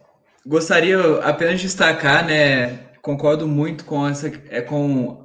[0.45, 2.89] Gostaria apenas de destacar, né?
[3.01, 5.20] Concordo muito com essa, é, com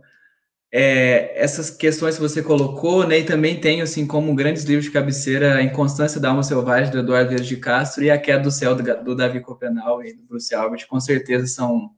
[0.73, 3.21] é, essas questões que você colocou, né?
[3.21, 6.99] E também tenho, assim, como grandes livros de cabeceira, A Inconstância da Alma Selvagem, do
[6.99, 10.25] Eduardo Vieira de Castro, e A Queda do Céu, do, do Davi Copenau e do
[10.25, 10.87] Bruce Albert.
[10.87, 11.91] Com certeza são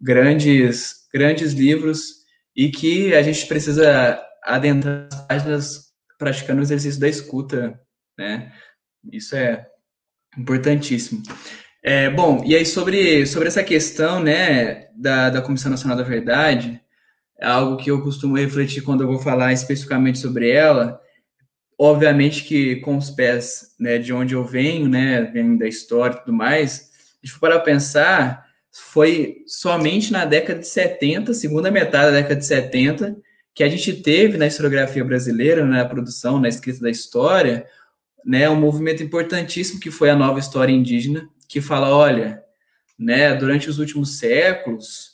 [0.00, 2.20] grandes, grandes livros
[2.56, 7.80] e que a gente precisa adentrar as páginas praticando o exercício da escuta,
[8.18, 8.52] né?
[9.12, 9.66] Isso é
[10.36, 11.22] importantíssimo.
[11.82, 16.80] É, bom, e aí sobre, sobre essa questão, né, da, da Comissão Nacional da Verdade,
[17.40, 21.00] é algo que eu costumo refletir quando eu vou falar especificamente sobre ela,
[21.78, 26.20] obviamente que com os pés, né, de onde eu venho, né, venho da história e
[26.20, 26.90] tudo mais,
[27.22, 32.46] a gente para pensar, foi somente na década de 70, segunda metade da década de
[32.46, 33.16] 70,
[33.54, 37.66] que a gente teve na historiografia brasileira, na produção, na escrita da história,
[38.24, 42.42] né, um movimento importantíssimo que foi a nova história indígena, que fala, olha,
[42.98, 45.09] né, durante os últimos séculos,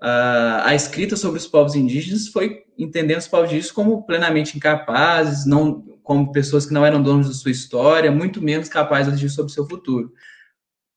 [0.00, 5.44] a, a escrita sobre os povos indígenas foi entendendo os povos indígenas como plenamente incapazes,
[5.46, 9.30] não como pessoas que não eram donos da sua história, muito menos capazes de agir
[9.30, 10.12] sobre o seu futuro.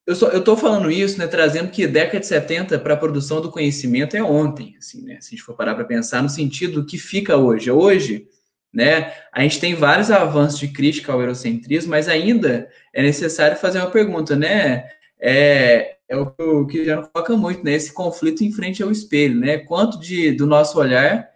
[0.06, 4.18] Eu estou falando isso, né, trazendo que década de 70 para a produção do conhecimento
[4.18, 6.98] é ontem, assim, né, se a gente for parar para pensar no sentido do que
[6.98, 7.72] fica hoje.
[7.72, 8.28] Hoje,
[8.74, 9.14] né?
[9.32, 13.92] A gente tem vários avanços de crítica ao eurocentrismo, mas ainda é necessário fazer uma
[13.92, 14.90] pergunta, né?
[15.22, 17.74] É, é o que já não foca muito, né?
[17.74, 19.58] Esse conflito em frente ao espelho, né?
[19.58, 21.28] Quanto de, do nosso olhar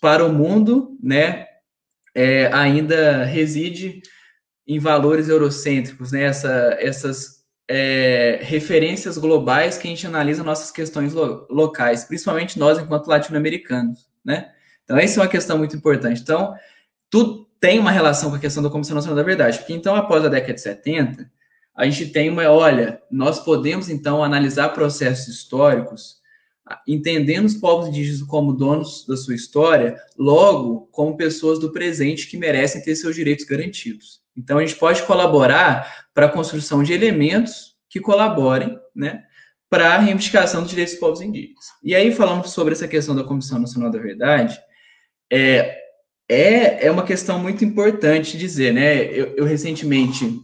[0.00, 1.46] para o mundo, né?
[2.14, 4.02] É, ainda reside
[4.66, 6.22] em valores eurocêntricos, né?
[6.22, 12.78] Essa, essas é, referências globais que a gente analisa nossas questões lo, locais, principalmente nós
[12.78, 14.52] enquanto latino-americanos, né?
[14.84, 16.20] Então, essa é uma questão muito importante.
[16.20, 16.54] Então,
[17.08, 20.24] tudo tem uma relação com a questão da Comissão Nacional da Verdade, porque então, após
[20.24, 21.30] a década de 70,
[21.74, 26.20] a gente tem uma, olha, nós podemos então analisar processos históricos,
[26.86, 32.36] entendendo os povos indígenas como donos da sua história, logo como pessoas do presente que
[32.36, 34.20] merecem ter seus direitos garantidos.
[34.36, 39.24] Então, a gente pode colaborar para a construção de elementos que colaborem, né,
[39.68, 41.64] para a reivindicação dos direitos dos povos indígenas.
[41.82, 44.58] E aí, falando sobre essa questão da Comissão Nacional da Verdade,
[45.30, 45.78] é,
[46.28, 49.02] é, é uma questão muito importante dizer, né?
[49.04, 50.42] Eu, eu recentemente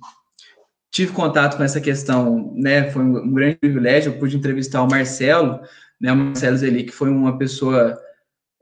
[0.91, 2.91] tive contato com essa questão, né?
[2.91, 5.61] Foi um, grande privilégio, eu pude entrevistar o Marcelo,
[6.01, 6.13] né?
[6.13, 7.99] O Marcelo Zeli, que foi uma pessoa,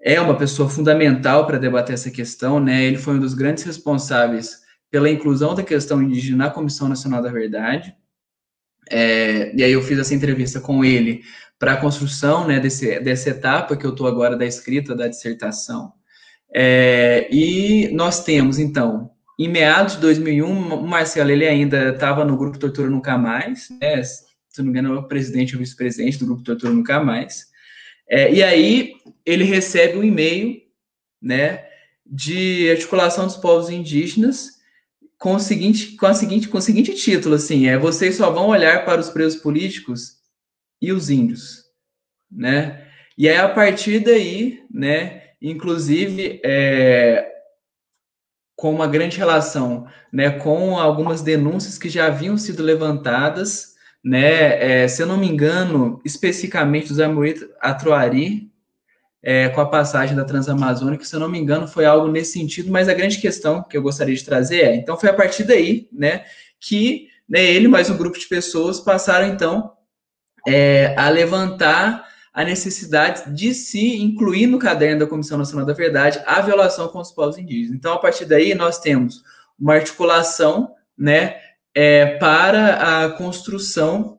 [0.00, 2.84] é uma pessoa fundamental para debater essa questão, né?
[2.84, 4.60] Ele foi um dos grandes responsáveis
[4.90, 7.94] pela inclusão da questão indígena na Comissão Nacional da Verdade.
[8.88, 11.22] É, e aí eu fiz essa entrevista com ele
[11.58, 15.92] para a construção né, desse, dessa etapa que eu estou agora da escrita da dissertação.
[16.54, 22.36] É, e nós temos, então, em meados de 2001, o Marcelo ele ainda estava no
[22.36, 24.02] grupo Tortura Nunca Mais, né?
[24.02, 27.46] se não me engano, é o presidente ou vice-presidente do grupo Tortura Nunca Mais.
[28.08, 30.62] É, e aí ele recebe um e-mail,
[31.20, 31.66] né,
[32.06, 34.56] de articulação dos povos indígenas
[35.18, 38.48] com o seguinte, com a seguinte, com o seguinte título, assim, é vocês só vão
[38.48, 40.18] olhar para os presos políticos
[40.80, 41.64] e os índios,
[42.30, 42.86] né?
[43.18, 47.35] E aí a partir daí, né, inclusive é,
[48.56, 54.88] com uma grande relação, né, com algumas denúncias que já haviam sido levantadas, né, é,
[54.88, 58.50] se eu não me engano, especificamente do Zé Moito Atroari,
[59.22, 62.70] é, com a passagem da Transamazônica, se eu não me engano, foi algo nesse sentido,
[62.70, 65.88] mas a grande questão que eu gostaria de trazer é, então foi a partir daí,
[65.92, 66.24] né,
[66.58, 69.72] que né, ele mais um grupo de pessoas passaram, então,
[70.46, 72.06] é, a levantar
[72.36, 77.00] a necessidade de se incluir no caderno da Comissão Nacional da Verdade a violação com
[77.00, 77.74] os povos indígenas.
[77.74, 79.22] Então, a partir daí, nós temos
[79.58, 81.36] uma articulação, né,
[81.74, 84.18] é, para a construção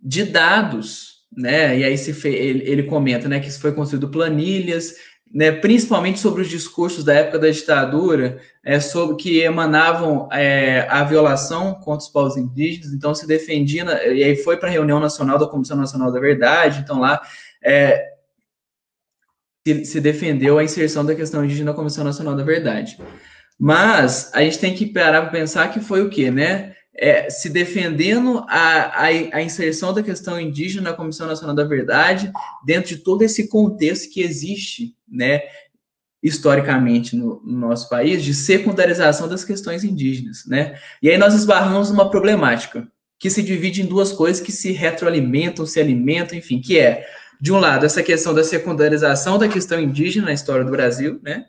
[0.00, 1.78] de dados né?
[1.78, 4.94] E aí se ele, ele comenta, né, que isso foi construído planilhas,
[5.34, 11.02] né, principalmente sobre os discursos da época da ditadura, é, sobre que emanavam é, a
[11.02, 15.36] violação contra os povos indígenas, então se defendia, e aí foi para a reunião nacional
[15.36, 17.20] da Comissão Nacional da Verdade, então lá
[17.60, 18.12] é,
[19.66, 22.96] se, se, defendeu a inserção da questão indígena na Comissão Nacional da Verdade.
[23.58, 26.74] Mas a gente tem que parar para pensar que foi o quê, né?
[26.96, 32.30] é, se defendendo a, a, a, inserção da questão indígena na Comissão Nacional da Verdade,
[32.64, 35.42] dentro de todo esse contexto que existe, né,
[36.22, 40.78] historicamente no, no, nosso país, de secundarização das questões indígenas, né?
[41.02, 42.88] E aí nós esbarramos numa problemática
[43.18, 47.06] que se divide em duas coisas que se retroalimentam, se alimentam, enfim, que é,
[47.40, 51.46] de um lado, essa questão da secundarização da questão indígena na história do Brasil, né?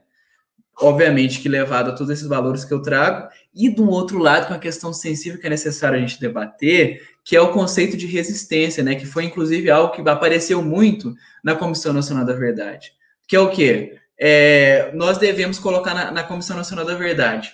[0.80, 4.54] obviamente que levado a todos esses valores que eu trago, e um outro lado, com
[4.54, 8.84] a questão sensível que é necessário a gente debater, que é o conceito de resistência,
[8.84, 12.92] né, que foi inclusive algo que apareceu muito na Comissão Nacional da Verdade,
[13.28, 13.98] que é o quê?
[14.20, 17.52] É, nós devemos colocar na, na, Comissão Nacional da Verdade,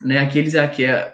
[0.00, 0.54] né, aqueles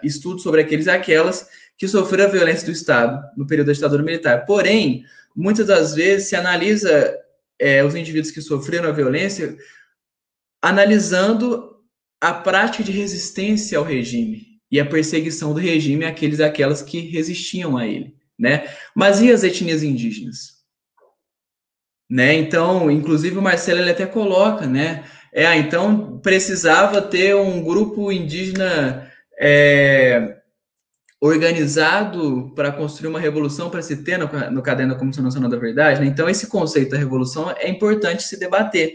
[0.01, 4.03] estudos sobre aqueles e aquelas que sofreram a violência do Estado no período da ditadura
[4.03, 4.45] militar.
[4.45, 5.03] Porém,
[5.35, 7.17] muitas das vezes se analisa
[7.59, 9.57] é, os indivíduos que sofreram a violência
[10.61, 11.75] analisando
[12.21, 16.99] a prática de resistência ao regime e a perseguição do regime àqueles e aquelas que
[16.99, 18.71] resistiam a ele, né?
[18.95, 20.60] Mas e as etnias indígenas?
[22.11, 22.35] Né?
[22.35, 25.05] Então, inclusive o Marcelo ele até coloca, né?
[25.31, 29.09] É, ah, então precisava ter um grupo indígena
[29.39, 30.39] é,
[31.21, 35.55] organizado para construir uma revolução para se ter no, no caderno da Comissão Nacional da
[35.55, 36.01] Verdade.
[36.01, 36.07] Né?
[36.07, 38.93] Então, esse conceito da revolução é importante se debater,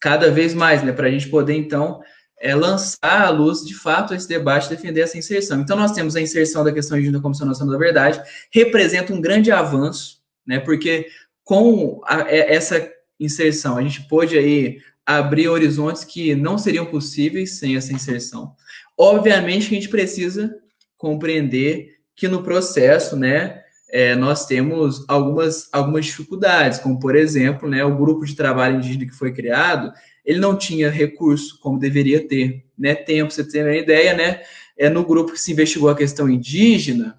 [0.00, 2.00] cada vez mais, né, para a gente poder, então,
[2.40, 5.60] é, lançar à luz, de fato, esse debate defender essa inserção.
[5.60, 9.20] Então, nós temos a inserção da questão indígena da Comissão Nacional da Verdade, representa um
[9.20, 11.06] grande avanço, né, porque
[11.50, 12.88] com a, é, essa
[13.18, 18.52] inserção, a gente pôde aí abrir horizontes que não seriam possíveis sem essa inserção.
[18.96, 20.54] Obviamente que a gente precisa
[20.96, 27.84] compreender que no processo, né, é, nós temos algumas, algumas dificuldades, como, por exemplo, né,
[27.84, 29.92] o grupo de trabalho indígena que foi criado,
[30.24, 34.42] ele não tinha recurso como deveria ter, né, tempo, você ter uma ideia, né,
[34.78, 37.18] é, no grupo que se investigou a questão indígena,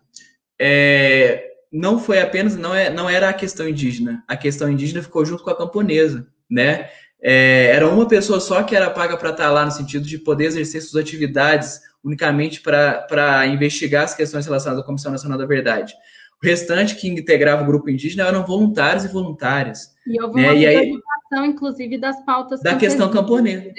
[0.57, 5.26] é, não foi apenas, não, é, não era a questão indígena, a questão indígena ficou
[5.26, 6.89] junto com a camponesa, né,
[7.22, 10.45] é, era uma pessoa só que era paga para estar lá, no sentido de poder
[10.45, 15.93] exercer suas atividades unicamente para investigar as questões relacionadas à Comissão Nacional da Verdade.
[16.41, 19.95] O restante que integrava o grupo indígena eram voluntários e voluntárias.
[20.07, 20.51] E houve né?
[20.51, 23.72] uma e inclusive, das pautas da questão camponesa.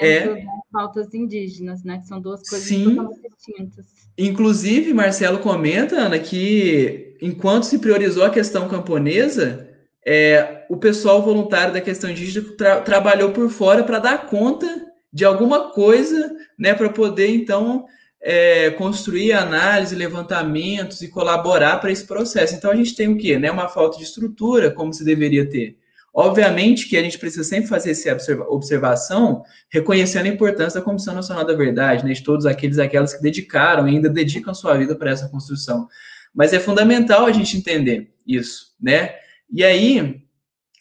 [0.00, 0.26] É.
[0.26, 1.98] Das pautas indígenas, né?
[1.98, 2.96] Que são duas coisas Sim.
[2.96, 3.86] totalmente distintas.
[4.18, 9.68] Inclusive, Marcelo comenta, Ana, que enquanto se priorizou a questão camponesa,
[10.04, 15.24] é, o pessoal voluntário da questão indígena tra trabalhou por fora para dar conta de
[15.24, 17.86] alguma coisa, né, para poder então
[18.22, 22.54] é, construir análise, levantamentos e colaborar para esse processo.
[22.54, 23.38] Então a gente tem o quê?
[23.38, 23.50] Né?
[23.50, 25.76] Uma falta de estrutura, como se deveria ter.
[26.18, 28.10] Obviamente que a gente precisa sempre fazer essa
[28.48, 33.22] observação, reconhecendo a importância da Comissão Nacional da Verdade, né, de todos aqueles aquelas que
[33.22, 35.86] dedicaram e ainda dedicam sua vida para essa construção.
[36.34, 39.14] Mas é fundamental a gente entender isso, né?
[39.52, 40.22] E aí,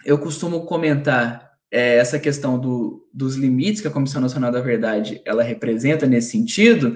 [0.05, 5.21] eu costumo comentar é, essa questão do, dos limites que a Comissão Nacional da Verdade
[5.25, 6.95] ela representa nesse sentido,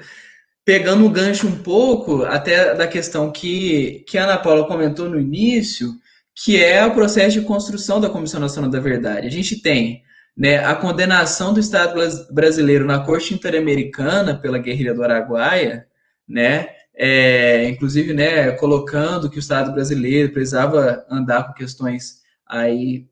[0.63, 5.19] pegando o gancho um pouco até da questão que, que a Ana Paula comentou no
[5.19, 5.93] início,
[6.43, 9.27] que é o processo de construção da Comissão Nacional da Verdade.
[9.27, 10.03] A gente tem
[10.35, 11.99] né, a condenação do Estado
[12.31, 15.85] brasileiro na Corte Interamericana pela guerrilha do Araguaia,
[16.25, 23.07] né, é, inclusive, né, colocando que o Estado brasileiro precisava andar com questões aí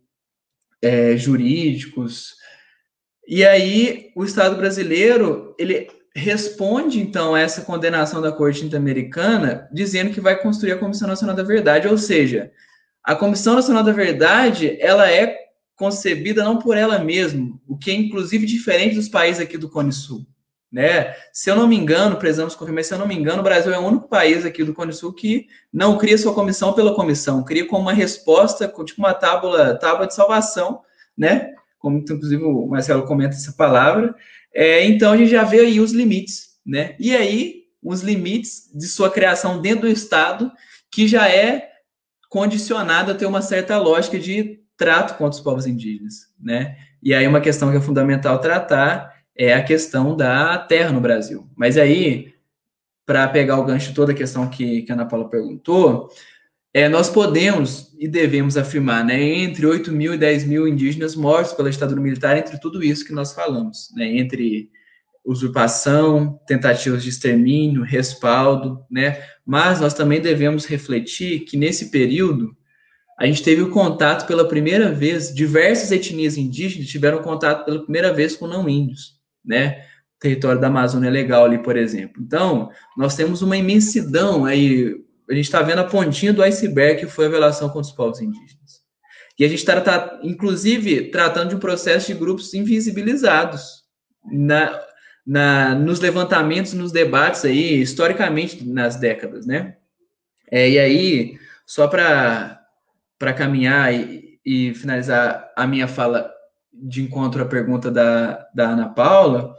[0.81, 2.35] é, jurídicos.
[3.27, 10.11] E aí o Estado brasileiro ele responde então a essa condenação da Corte Interamericana, dizendo
[10.11, 12.51] que vai construir a Comissão Nacional da Verdade, ou seja,
[13.07, 15.33] a Comissão Nacional da Verdade ela é
[15.77, 19.93] concebida não por ela mesma, o que é inclusive diferente dos países aqui do Cone
[19.93, 20.27] Sul.
[20.69, 21.15] Né?
[21.31, 23.79] Se eu não me engano, precisamos confirmar, se eu não me engano, o Brasil é
[23.79, 27.65] o único país aqui do Cone Sul que não cria sua comissão pela comissão, cria
[27.65, 30.81] como uma resposta, tipo uma tábua, tábua de salvação,
[31.17, 31.53] né?
[31.79, 34.13] Como inclusive o Marcelo comenta essa palavra.
[34.53, 36.93] É, então a gente já vê aí os limites, né?
[36.99, 40.51] E aí os limites de sua criação dentro do Estado,
[40.91, 41.76] que já é
[42.29, 46.77] condicionado a ter uma certa lógica de trato com os povos indígenas, né?
[47.01, 51.47] E aí uma questão que é fundamental tratar é a questão da terra no Brasil.
[51.55, 52.33] Mas aí,
[53.05, 56.09] para pegar o gancho toda a questão que, que a Ana Paula perguntou,
[56.73, 61.53] é, nós podemos e devemos afirmar, né, entre 8 mil e 10 mil indígenas mortos
[61.53, 64.69] pela ditadura militar, entre tudo isso que nós falamos, né, entre
[65.27, 72.55] usurpação, tentativas de extermínio, respaldo, né, mas nós também devemos refletir que nesse período
[73.19, 78.13] a gente teve o contato pela primeira vez, diversas etnias indígenas tiveram contato pela primeira
[78.13, 79.83] vez com não índios, né?
[80.15, 82.21] O território da Amazônia legal ali, por exemplo.
[82.21, 84.95] Então, nós temos uma imensidão aí,
[85.29, 88.21] a gente está vendo a pontinha do iceberg que foi a relação com os povos
[88.21, 88.81] indígenas.
[89.37, 93.83] E a gente está, tá, inclusive, tratando de um processo de grupos invisibilizados
[94.31, 94.79] na,
[95.27, 99.75] na, nos levantamentos, nos debates aí, historicamente, nas décadas, né?
[100.49, 102.63] É, e aí, só para
[103.35, 106.31] caminhar e, e, finalizar a minha fala
[106.71, 109.53] de encontro à pergunta da, da Ana Paula,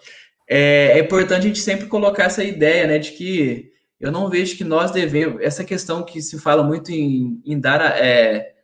[0.48, 4.56] é, é, importante a gente sempre colocar essa ideia, né, de que eu não vejo
[4.56, 8.54] que nós devemos, essa questão que se fala muito em, em dar, a, é,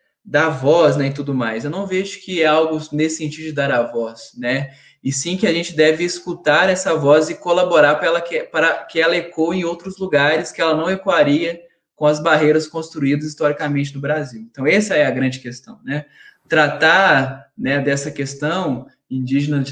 [0.59, 3.71] voz, né, e tudo mais, eu não vejo que é algo nesse sentido de dar
[3.71, 4.71] a voz, né,
[5.05, 8.99] e sim que a gente deve escutar essa voz e colaborar para, que, para que
[8.99, 11.61] ela ecoe em outros lugares que ela não ecoaria
[11.95, 14.41] com as barreiras construídas historicamente no Brasil.
[14.41, 16.07] Então, essa é a grande questão, né?
[16.49, 19.63] Tratar né, dessa questão indígena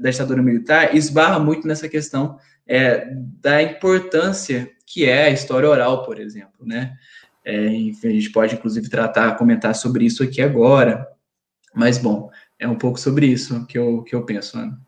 [0.00, 3.08] da ditadura militar esbarra muito nessa questão é,
[3.40, 6.94] da importância que é a história oral, por exemplo, né?
[7.44, 11.06] É, a gente pode, inclusive, tratar, comentar sobre isso aqui agora,
[11.74, 12.30] mas, bom,
[12.62, 14.78] é um pouco sobre isso que eu, que eu penso, Ana.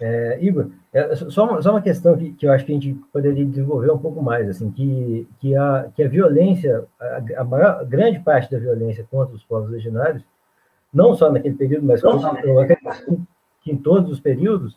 [0.00, 2.94] É, Igor, é, só, uma, só uma questão que, que eu acho que a gente
[3.12, 7.80] poderia desenvolver um pouco mais, assim, que, que, a, que a violência, a, a maior,
[7.80, 10.24] a grande parte da violência contra os povos originários,
[10.92, 12.02] não só naquele período, mas
[13.62, 14.76] que em todos os períodos,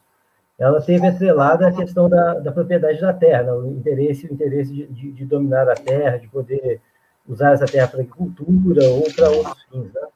[0.57, 3.53] ela teve atrelada a questão da, da propriedade da terra, né?
[3.53, 6.81] o interesse, o interesse de, de, de, dominar a terra, de poder
[7.27, 9.93] usar essa terra para agricultura ou para outros fins.
[9.93, 10.07] Né?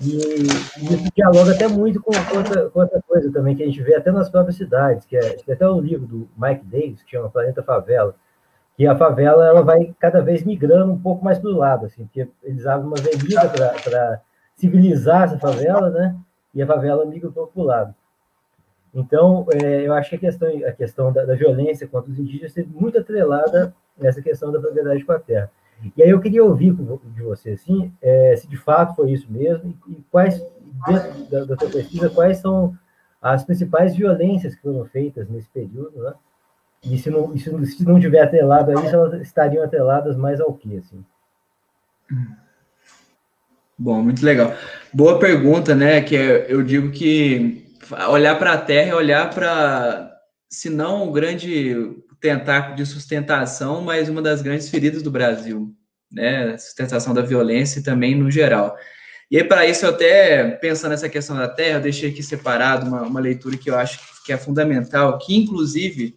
[0.00, 0.16] E,
[0.80, 3.82] e, isso dialoga até muito com, com, outra, com, outra, coisa também, que a gente
[3.82, 7.10] vê até nas próprias cidades, que é, tem até um livro do Mike Davis, que
[7.10, 8.14] chama Planeta Favela,
[8.76, 12.04] que a favela ela vai cada vez migrando um pouco mais para o lado, assim,
[12.04, 13.48] porque eles abrem uma avenida
[13.82, 14.20] para
[14.56, 16.16] civilizar essa favela, né?
[16.54, 17.94] E a favela migra um pouco para o lado.
[18.94, 22.50] Então, é, eu acho que a questão, a questão da, da violência contra os indígenas
[22.50, 25.50] esteve muito atrelada nessa questão da propriedade com a terra.
[25.96, 29.76] E aí eu queria ouvir de você, assim, é, se de fato foi isso mesmo,
[29.88, 30.40] e, quais,
[30.86, 32.76] dentro da, da sua pesquisa, quais são
[33.20, 36.14] as principais violências que foram feitas nesse período, né?
[36.84, 40.52] E se não, se, se não tiver atrelado a isso, elas estariam atreladas mais ao
[40.52, 41.04] que, assim?
[43.78, 44.52] Bom, muito legal.
[44.92, 46.00] Boa pergunta, né?
[46.00, 47.64] Que é, eu digo que
[48.08, 50.12] olhar para a Terra é olhar para,
[50.48, 55.74] se não o grande tentáculo de sustentação, mas uma das grandes feridas do Brasil,
[56.10, 56.56] né?
[56.56, 58.76] Sustentação da violência também no geral.
[59.28, 62.86] E aí, para isso, eu até pensando nessa questão da terra, eu deixei aqui separado
[62.86, 66.16] uma, uma leitura que eu acho que é fundamental, que inclusive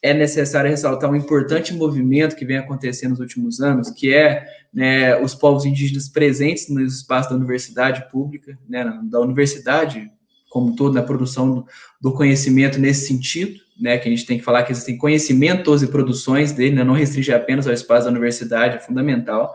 [0.00, 5.20] é necessário ressaltar um importante movimento que vem acontecendo nos últimos anos, que é né,
[5.20, 10.10] os povos indígenas presentes no espaço da universidade pública, né, da universidade
[10.48, 11.66] como todo, na produção
[12.00, 15.86] do, conhecimento nesse sentido, né, que a gente tem que falar que existem conhecimentos e
[15.86, 19.54] produções dele, né, não restringir apenas ao espaço da universidade, é fundamental,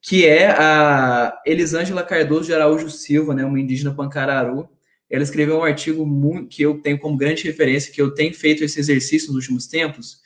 [0.00, 4.68] que é a Elisângela Cardoso de Araújo Silva, né, uma indígena pancararu.
[5.10, 6.06] Ela escreveu um artigo
[6.48, 10.18] que eu tenho como grande referência, que eu tenho feito esse exercício nos últimos tempos,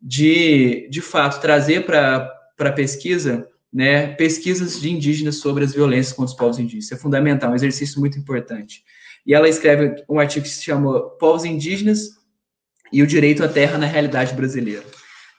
[0.00, 6.32] de, de fato, trazer para a pesquisa né, pesquisas de indígenas sobre as violências contra
[6.32, 6.92] os povos indígenas.
[6.92, 8.84] É fundamental, um exercício muito importante.
[9.26, 12.10] E ela escreve um artigo que se chama Povos Indígenas
[12.92, 14.84] e o Direito à Terra na Realidade Brasileira.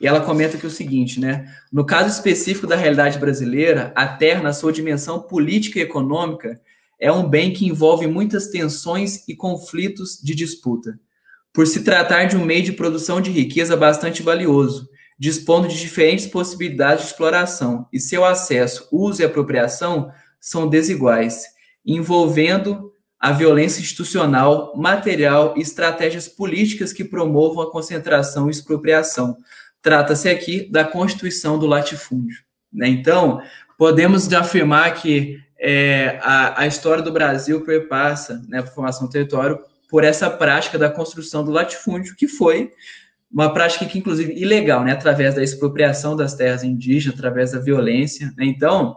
[0.00, 1.46] E ela comenta que é o seguinte, né?
[1.72, 6.60] No caso específico da realidade brasileira, a terra, na sua dimensão política e econômica,
[6.98, 10.98] é um bem que envolve muitas tensões e conflitos de disputa.
[11.52, 16.26] Por se tratar de um meio de produção de riqueza bastante valioso, dispondo de diferentes
[16.26, 20.10] possibilidades de exploração, e seu acesso, uso e apropriação
[20.40, 21.44] são desiguais,
[21.86, 29.36] envolvendo a violência institucional, material e estratégias políticas que promovam a concentração e expropriação.
[29.80, 32.42] Trata-se aqui da constituição do latifúndio.
[32.72, 32.88] Né?
[32.88, 33.40] Então,
[33.78, 39.58] podemos afirmar que é, a, a, história do Brasil perpassa, né, a formação do território,
[39.88, 42.72] por essa prática da construção do latifúndio, que foi
[43.32, 48.26] uma prática que, inclusive, ilegal, né, através da expropriação das terras indígenas, através da violência.
[48.36, 48.44] Né?
[48.46, 48.94] Então,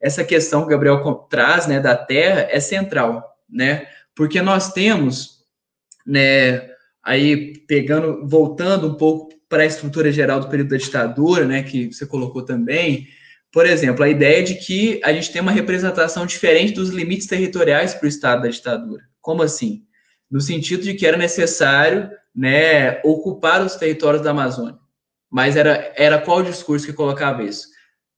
[0.00, 3.86] essa questão que o Gabriel traz né, da terra é central, né?
[4.14, 5.44] Porque nós temos,
[6.06, 6.68] né,
[7.02, 11.92] aí pegando, voltando um pouco para a estrutura geral do período da ditadura, né, que
[11.92, 13.08] você colocou também,
[13.54, 17.94] por exemplo, a ideia de que a gente tem uma representação diferente dos limites territoriais
[17.94, 19.04] para o estado da ditadura.
[19.20, 19.84] Como assim?
[20.28, 24.76] No sentido de que era necessário né, ocupar os territórios da Amazônia.
[25.30, 27.68] Mas era, era qual o discurso que colocava isso?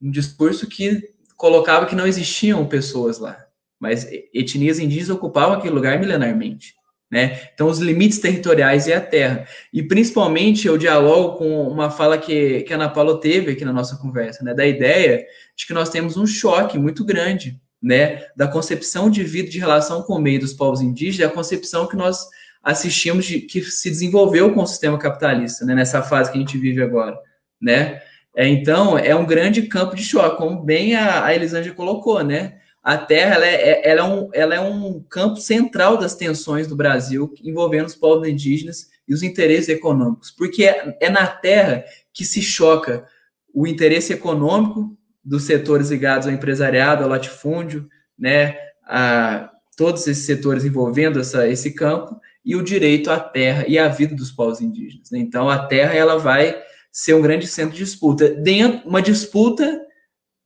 [0.00, 1.02] Um discurso que
[1.36, 3.45] colocava que não existiam pessoas lá,
[3.80, 6.74] mas etnias indígenas ocupavam aquele lugar milenarmente.
[7.10, 7.40] Né?
[7.54, 9.46] Então, os limites territoriais e a terra.
[9.72, 13.72] E, principalmente, eu dialogo com uma fala que, que a Ana Paula teve aqui na
[13.72, 14.52] nossa conversa, né?
[14.52, 15.24] da ideia
[15.56, 18.26] de que nós temos um choque muito grande né?
[18.36, 21.96] da concepção de vida, de relação com o meio dos povos indígenas, a concepção que
[21.96, 22.26] nós
[22.66, 26.58] assistimos de, que se desenvolveu com o sistema capitalista, né, nessa fase que a gente
[26.58, 27.16] vive agora,
[27.62, 28.02] né?
[28.36, 32.58] É, então, é um grande campo de choque, como bem a, a Elisângela colocou, né?
[32.87, 36.68] A terra ela é, é, ela, é um, ela é um campo central das tensões
[36.68, 41.84] do Brasil envolvendo os povos indígenas e os interesses econômicos, porque é, é na terra
[42.12, 43.05] que se choca
[43.53, 50.64] o interesse econômico dos setores ligados ao empresariado, ao latifúndio, né, a todos esses setores
[50.64, 55.11] envolvendo essa, esse campo, e o direito à terra e à vida dos povos indígenas.
[55.11, 55.18] Né?
[55.18, 56.57] Então, a terra ela vai
[56.93, 59.84] ser um grande centro de disputa, dentro, uma disputa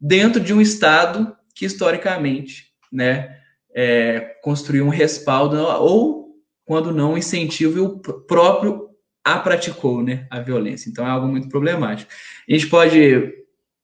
[0.01, 3.37] dentro de um Estado que, historicamente, né,
[3.75, 6.31] é, construiu um respaldo, ou,
[6.65, 8.89] quando não, incentivo e o próprio
[9.23, 10.89] a praticou né, a violência.
[10.89, 12.11] Então, é algo muito problemático.
[12.49, 13.35] A gente pode,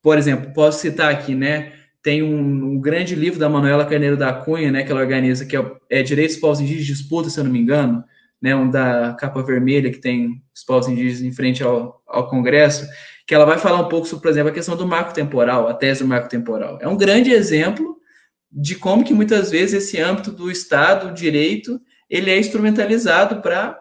[0.03, 4.33] por exemplo, posso citar aqui, né, tem um, um, grande livro da Manuela Carneiro da
[4.33, 7.53] Cunha, né, que ela organiza, que é, é Direitos Povos Indígenas Disputa, se eu não
[7.53, 8.03] me engano,
[8.41, 12.87] né, um da capa vermelha, que tem os povos indígenas em frente ao, ao Congresso,
[13.27, 15.75] que ela vai falar um pouco sobre, por exemplo, a questão do marco temporal, a
[15.75, 16.79] tese do marco temporal.
[16.81, 17.97] É um grande exemplo
[18.51, 23.79] de como que muitas vezes esse âmbito do Estado, o direito, ele é instrumentalizado para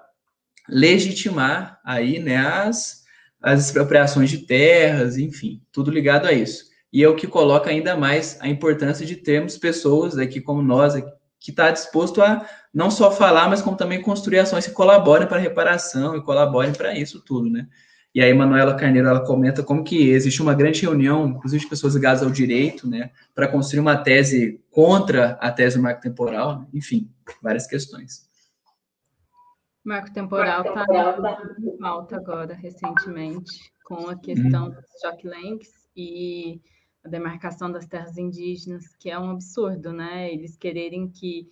[0.67, 3.03] legitimar aí, né, as,
[3.41, 7.97] as expropriações de terras, enfim, tudo ligado a isso e é o que coloca ainda
[7.97, 10.93] mais a importância de termos pessoas aqui como nós,
[11.41, 15.37] que está disposto a não só falar, mas como também construir ações que colaborem para
[15.37, 17.67] reparação e colaborem para isso tudo, né?
[18.15, 21.95] E aí, Manuela Carneiro, ela comenta como que existe uma grande reunião, inclusive de pessoas
[21.95, 26.67] ligadas ao direito, né, para construir uma tese contra a tese do marco temporal, né?
[26.73, 27.11] enfim,
[27.43, 28.25] várias questões.
[29.83, 30.85] Marco temporal está
[31.59, 33.51] em pauta agora, recentemente,
[33.83, 34.69] com a questão hum.
[34.69, 36.61] dos choque links e
[37.03, 40.33] a demarcação das terras indígenas, que é um absurdo, né?
[40.33, 41.49] Eles quererem que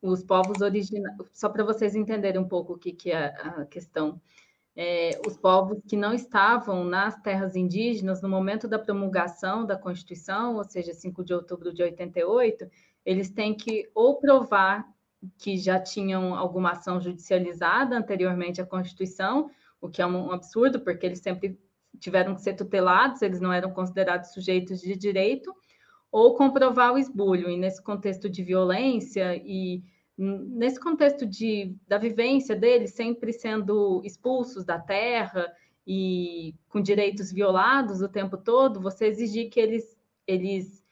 [0.00, 1.28] os povos originários.
[1.32, 4.20] Só para vocês entenderem um pouco o que, que é a questão.
[4.76, 10.56] É, os povos que não estavam nas terras indígenas no momento da promulgação da Constituição,
[10.56, 12.68] ou seja, 5 de outubro de 88,
[13.06, 14.84] eles têm que ou provar
[15.38, 19.50] que já tinham alguma ação judicializada anteriormente à Constituição,
[19.80, 21.58] o que é um absurdo, porque eles sempre
[21.98, 25.54] tiveram que ser tutelados, eles não eram considerados sujeitos de direito,
[26.10, 27.48] ou comprovar o esbulho.
[27.48, 29.82] E nesse contexto de violência e
[30.16, 35.52] nesse contexto de, da vivência deles sempre sendo expulsos da terra
[35.86, 40.82] e com direitos violados o tempo todo, você exigir que eles, eles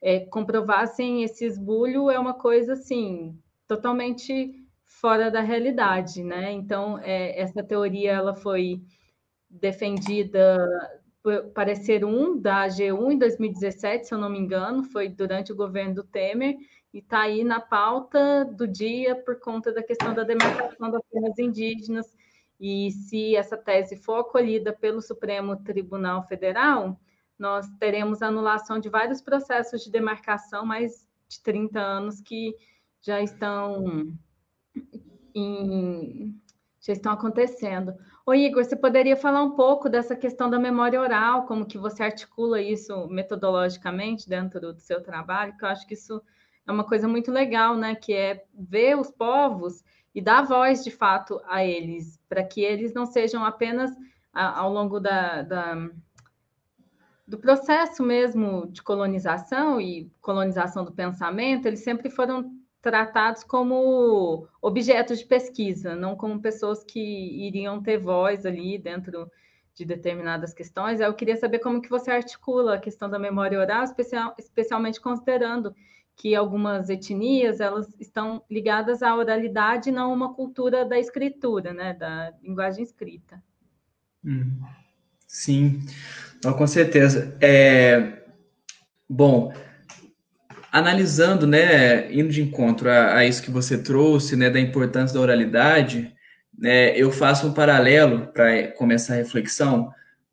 [0.00, 4.54] é, comprovassem esse esbulho é uma coisa assim totalmente
[4.84, 6.50] fora da realidade, né?
[6.50, 8.82] Então é, essa teoria ela foi
[9.48, 10.58] defendida
[11.54, 15.96] parecer um da AG1 em 2017, se eu não me engano, foi durante o governo
[15.96, 16.56] do Temer,
[16.92, 21.38] e está aí na pauta do dia por conta da questão da demarcação das terras
[21.38, 22.12] indígenas.
[22.58, 27.00] E se essa tese for acolhida pelo Supremo Tribunal Federal,
[27.38, 32.54] nós teremos anulação de vários processos de demarcação, mais de 30 anos que
[33.00, 34.12] já estão
[35.34, 36.38] em,
[36.80, 37.94] já estão acontecendo.
[38.26, 42.02] Ô Igor, você poderia falar um pouco dessa questão da memória oral, como que você
[42.02, 46.20] articula isso metodologicamente dentro do seu trabalho, que eu acho que isso
[46.66, 47.94] é uma coisa muito legal, né?
[47.94, 49.82] Que é ver os povos
[50.14, 53.90] e dar voz de fato a eles, para que eles não sejam apenas
[54.32, 55.90] ao longo da, da,
[57.26, 65.18] do processo mesmo de colonização e colonização do pensamento, eles sempre foram tratados como objetos
[65.18, 69.30] de pesquisa, não como pessoas que iriam ter voz ali dentro
[69.74, 71.00] de determinadas questões.
[71.00, 75.74] Eu queria saber como que você articula a questão da memória oral, especial, especialmente considerando
[76.20, 81.94] que algumas etnias elas estão ligadas à oralidade, não a uma cultura da escritura, né,
[81.94, 83.42] da linguagem escrita.
[84.22, 84.60] Hum,
[85.26, 85.80] sim,
[86.44, 87.34] não, com certeza.
[87.40, 88.22] É,
[89.08, 89.50] bom,
[90.70, 95.22] analisando, né, indo de encontro a, a, isso que você trouxe, né, da importância da
[95.22, 96.14] oralidade,
[96.56, 99.90] né, eu faço um paralelo para começar a reflexão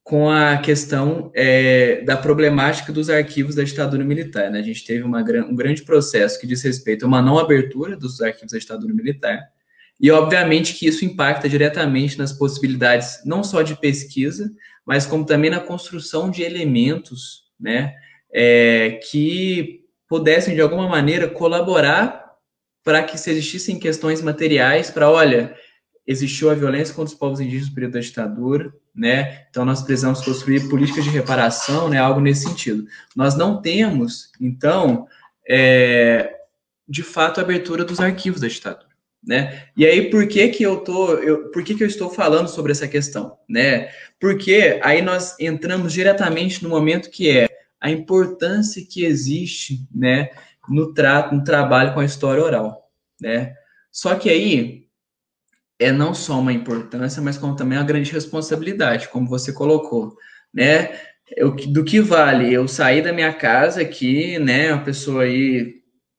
[0.07, 4.49] com a questão é, da problemática dos arquivos da ditadura militar.
[4.49, 4.59] Né?
[4.59, 8.21] A gente teve uma, um grande processo que diz respeito a uma não abertura dos
[8.21, 9.37] arquivos da ditadura militar,
[9.99, 14.49] e obviamente que isso impacta diretamente nas possibilidades não só de pesquisa,
[14.85, 17.93] mas como também na construção de elementos né,
[18.31, 22.31] é, que pudessem, de alguma maneira, colaborar
[22.81, 25.53] para que se existissem questões materiais para, olha,
[26.07, 29.45] existiu a violência contra os povos indígenas no período da ditadura, né?
[29.49, 31.99] Então nós precisamos construir políticas de reparação, né?
[31.99, 32.87] Algo nesse sentido.
[33.13, 35.05] Nós não temos, então,
[35.47, 36.33] é,
[36.87, 38.87] de fato, a abertura dos arquivos da ditadura,
[39.21, 39.65] né?
[39.75, 42.71] E aí por que que eu tô, eu, por que que eu estou falando sobre
[42.71, 43.89] essa questão, né?
[44.17, 47.49] Porque aí nós entramos diretamente no momento que é
[47.81, 50.29] a importância que existe, né,
[50.67, 52.89] no trato, no trabalho com a história oral,
[53.21, 53.53] né?
[53.91, 54.86] Só que aí
[55.79, 60.15] é não só uma importância, mas como também uma grande responsabilidade, como você colocou,
[60.53, 60.99] né?
[61.35, 64.73] Eu, do que vale eu sair da minha casa aqui, né?
[64.73, 65.75] Uma pessoa aí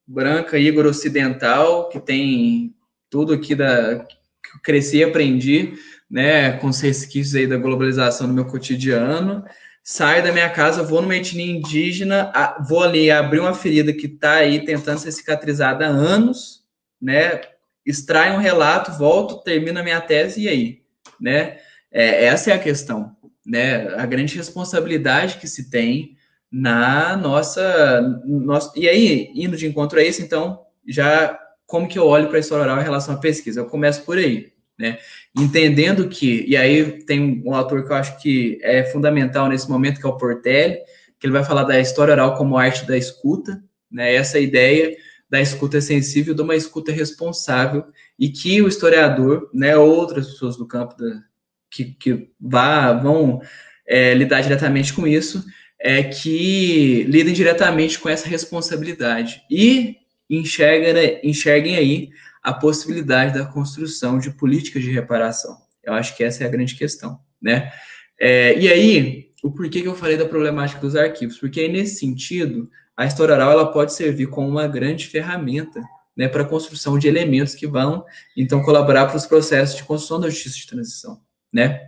[0.07, 2.75] branca, Igor ocidental, que tem
[3.11, 5.75] tudo aqui da que eu cresci e aprendi,
[6.11, 6.53] né?
[6.53, 9.45] Com os resquícios aí da globalização no meu cotidiano.
[9.83, 12.31] Saio da minha casa, vou numa etnia indígena,
[12.69, 16.63] vou ali abrir uma ferida que está aí tentando ser cicatrizada há anos,
[17.01, 17.41] né?
[17.89, 20.83] Extrai um relato, volto, termino a minha tese e aí,
[21.19, 21.57] né?
[21.91, 23.17] É, essa é a questão,
[23.47, 23.89] né?
[23.95, 26.17] A grande responsabilidade que se tem
[26.53, 32.07] na nossa, nossa e aí indo de encontro a isso, então já como que eu
[32.07, 33.61] olho para a história oral em relação à pesquisa?
[33.61, 34.99] Eu começo por aí, né?
[35.35, 39.99] Entendendo que e aí tem um autor que eu acho que é fundamental nesse momento
[39.99, 40.79] que é o Portelli,
[41.19, 44.15] que ele vai falar da história oral como arte da escuta, né?
[44.15, 44.95] Essa ideia
[45.29, 47.85] da escuta sensível, de uma escuta responsável,
[48.19, 51.23] e que o historiador, né, outras pessoas do campo da,
[51.71, 53.41] que, que vá, vão
[53.87, 55.45] é, lidar diretamente com isso,
[55.79, 59.97] é que lidem diretamente com essa responsabilidade e
[60.29, 62.11] enxerguem, né, enxerguem aí
[62.43, 65.57] a possibilidade da construção de políticas de reparação.
[65.83, 67.71] Eu acho que essa é a grande questão, né?
[68.19, 71.39] É, e aí, o porquê que eu falei da problemática dos arquivos?
[71.39, 72.69] Porque aí, nesse sentido,
[72.99, 75.81] a história oral ela pode servir como uma grande ferramenta
[76.17, 78.05] né, para a construção de elementos que vão,
[78.37, 81.21] então, colaborar para os processos de construção da justiça de transição.
[81.53, 81.87] Né?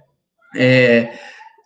[0.55, 1.13] É,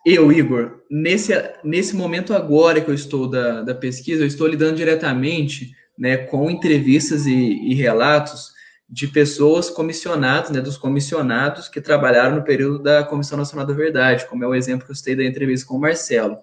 [0.03, 1.31] eu, Igor, nesse,
[1.63, 6.49] nesse momento agora que eu estou da, da pesquisa, eu estou lidando diretamente né, com
[6.49, 8.51] entrevistas e, e relatos
[8.89, 14.25] de pessoas comissionadas, né, dos comissionados que trabalharam no período da Comissão Nacional da Verdade,
[14.25, 16.39] como é o exemplo que eu citei da entrevista com o Marcelo.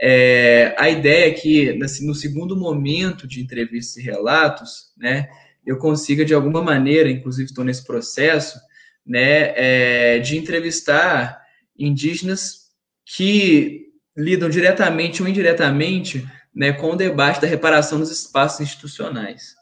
[0.00, 5.28] É, a ideia é que, no segundo momento de entrevistas e relatos, né,
[5.64, 8.58] eu consiga, de alguma maneira, inclusive estou nesse processo,
[9.06, 11.40] né, é, de entrevistar
[11.78, 12.64] indígenas
[13.04, 13.84] que
[14.16, 19.54] lidam diretamente ou indiretamente né, com o debate da reparação dos espaços institucionais,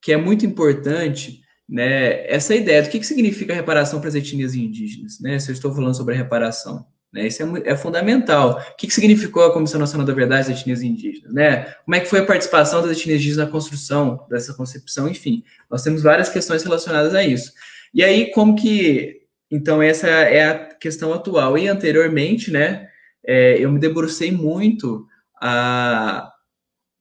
[0.00, 4.54] que é muito importante né, essa ideia do que, que significa reparação para as etnias
[4.54, 6.86] indígenas, né, se eu estou falando sobre a reparação.
[7.12, 7.26] Né?
[7.26, 8.60] Isso é, é, fundamental.
[8.72, 11.32] O que, que significou a Comissão Nacional da Verdade das Etnias Indígenas?
[11.32, 11.74] Né?
[11.84, 15.08] Como é que foi a participação das etnias indígenas na construção dessa concepção?
[15.08, 17.52] Enfim, nós temos várias questões relacionadas a isso.
[17.94, 19.22] E aí, como que...
[19.50, 21.56] Então, essa é a questão atual.
[21.56, 22.88] E anteriormente, né,
[23.26, 25.06] é, eu me debrucei muito
[25.40, 26.30] a,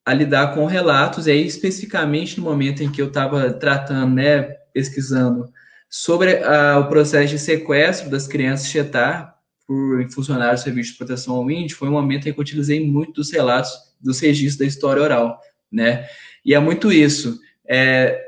[0.05, 4.43] a lidar com relatos, e aí especificamente no momento em que eu estava tratando, né,
[4.74, 5.51] pesquisando
[5.89, 9.37] sobre a, o processo de sequestro das crianças Chetar
[9.68, 12.89] por funcionários do Serviço de Proteção ao Índio, foi um momento em que eu utilizei
[12.89, 15.39] muito dos relatos, dos registros da história oral,
[15.70, 16.07] né?
[16.45, 17.38] E é muito isso.
[17.68, 18.24] É,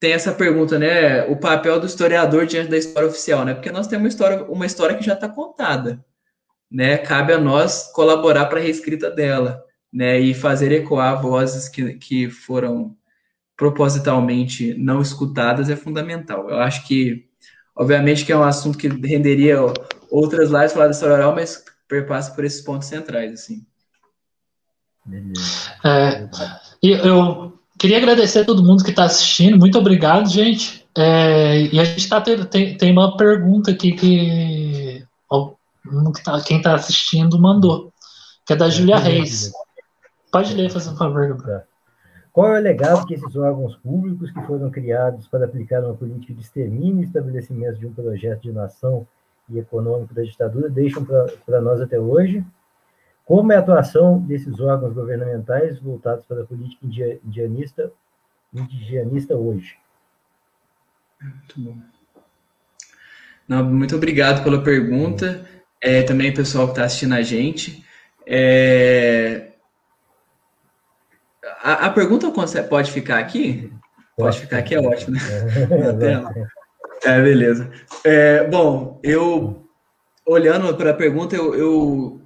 [0.00, 1.24] tem essa pergunta, né?
[1.24, 3.52] O papel do historiador diante da história oficial, né?
[3.52, 6.02] Porque nós temos uma história, uma história que já está contada,
[6.70, 6.96] né?
[6.96, 10.18] Cabe a nós colaborar para a reescrita dela, né?
[10.18, 12.96] E fazer ecoar vozes que, que foram
[13.56, 16.48] propositalmente não escutadas é fundamental.
[16.48, 17.26] Eu acho que,
[17.74, 19.58] obviamente, que é um assunto que renderia
[20.16, 23.64] outras lives falar da história oral, mas perpassa por esses pontos centrais, assim.
[25.84, 26.28] É,
[26.82, 29.58] eu queria agradecer a todo mundo que está assistindo.
[29.58, 30.86] Muito obrigado, gente.
[30.96, 35.06] É, e a gente tá tem, tem uma pergunta aqui que
[36.24, 37.92] tá, quem está assistindo mandou,
[38.46, 39.52] que é da Julia Reis.
[40.32, 41.60] Pode ler, fazendo um favor, Gabriel.
[41.60, 41.64] Tá.
[42.32, 46.34] Qual é o legado que esses órgãos públicos que foram criados para aplicar uma política
[46.34, 49.06] de extermínio e estabelecimento de um projeto de nação
[49.48, 52.44] e econômico da ditadura deixam para nós até hoje?
[53.24, 56.86] Como é a atuação desses órgãos governamentais voltados para a política
[57.24, 57.92] indianista,
[58.54, 59.76] indigenista hoje?
[61.20, 61.76] Muito bom.
[63.48, 65.44] Não, muito obrigado pela pergunta.
[65.80, 67.84] É, também pessoal que está assistindo a gente.
[68.24, 69.48] É,
[71.62, 73.72] a, a pergunta pode ficar aqui?
[74.16, 75.20] Pode ficar aqui, é ótimo, né?
[76.42, 76.55] É,
[77.20, 77.70] beleza.
[78.04, 79.68] É, bom, eu,
[80.24, 82.20] olhando para a pergunta, eu, eu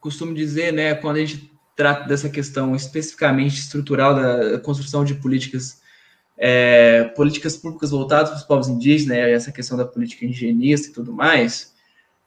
[0.00, 5.80] costumo dizer, né, quando a gente trata dessa questão especificamente estrutural da construção de políticas
[6.38, 10.92] é, políticas públicas voltadas para os povos indígenas, né, essa questão da política indigenista e
[10.92, 11.72] tudo mais,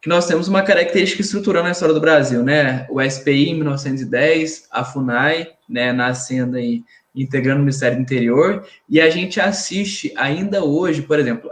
[0.02, 2.86] que nós temos uma característica estrutural na história do Brasil, né?
[2.90, 6.84] O SPI em 1910, a FUNAI, né, nascendo e
[7.16, 11.50] integrando o Ministério do Interior, e a gente assiste ainda hoje, por exemplo,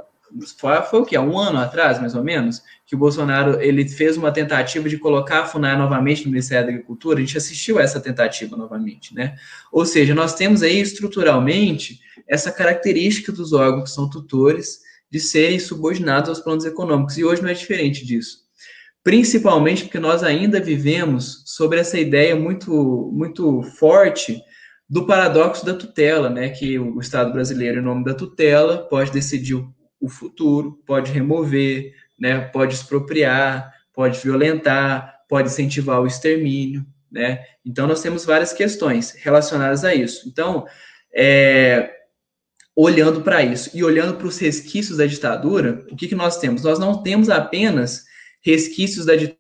[0.57, 1.15] foi, foi o que?
[1.15, 4.97] Há um ano atrás, mais ou menos, que o Bolsonaro ele fez uma tentativa de
[4.97, 9.13] colocar a FUNAI novamente no Ministério da Agricultura, a gente assistiu a essa tentativa novamente,
[9.13, 9.36] né?
[9.71, 14.79] Ou seja, nós temos aí estruturalmente essa característica dos órgãos que são tutores
[15.11, 18.43] de serem subordinados aos planos econômicos, e hoje não é diferente disso
[19.03, 24.41] principalmente porque nós ainda vivemos sobre essa ideia muito, muito forte
[24.89, 26.49] do paradoxo da tutela, né?
[26.49, 29.55] Que o Estado brasileiro, em nome da tutela, pode decidir
[30.03, 32.41] o futuro, pode remover, né?
[32.41, 37.39] Pode expropriar, pode violentar, pode incentivar o extermínio, né?
[37.65, 40.27] Então nós temos várias questões relacionadas a isso.
[40.27, 40.67] Então,
[41.15, 41.89] é,
[42.75, 46.63] olhando para isso e olhando para os resquícios da ditadura, o que, que nós temos?
[46.63, 48.03] Nós não temos apenas
[48.41, 49.39] resquícios da ditadura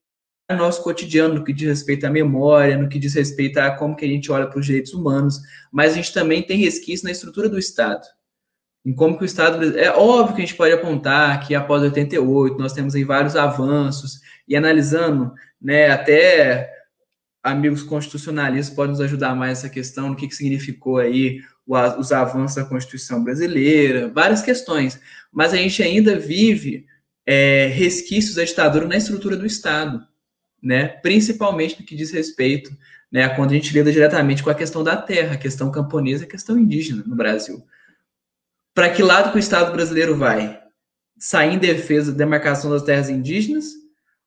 [0.49, 3.97] no nosso cotidiano, no que diz respeito à memória, no que diz respeito a como
[3.97, 5.39] que a gente olha para os direitos humanos,
[5.73, 8.05] mas a gente também tem resquício na estrutura do Estado.
[8.85, 9.77] Em como que o Estado...
[9.77, 14.21] É óbvio que a gente pode apontar que após 88 nós temos aí vários avanços,
[14.47, 16.69] e analisando, né, até
[17.41, 22.55] amigos constitucionalistas podem nos ajudar mais nessa questão, no que, que significou aí os avanços
[22.55, 24.99] da Constituição brasileira, várias questões.
[25.31, 26.85] Mas a gente ainda vive
[27.25, 30.05] é, resquícios da ditadura na estrutura do Estado,
[30.61, 30.87] né?
[30.87, 32.75] principalmente no que diz respeito
[33.11, 36.27] né, quando a gente lida diretamente com a questão da terra, a questão camponesa a
[36.27, 37.63] questão indígena no Brasil.
[38.73, 40.59] Para que lado que o Estado brasileiro vai?
[41.17, 43.65] Sair em defesa da demarcação das terras indígenas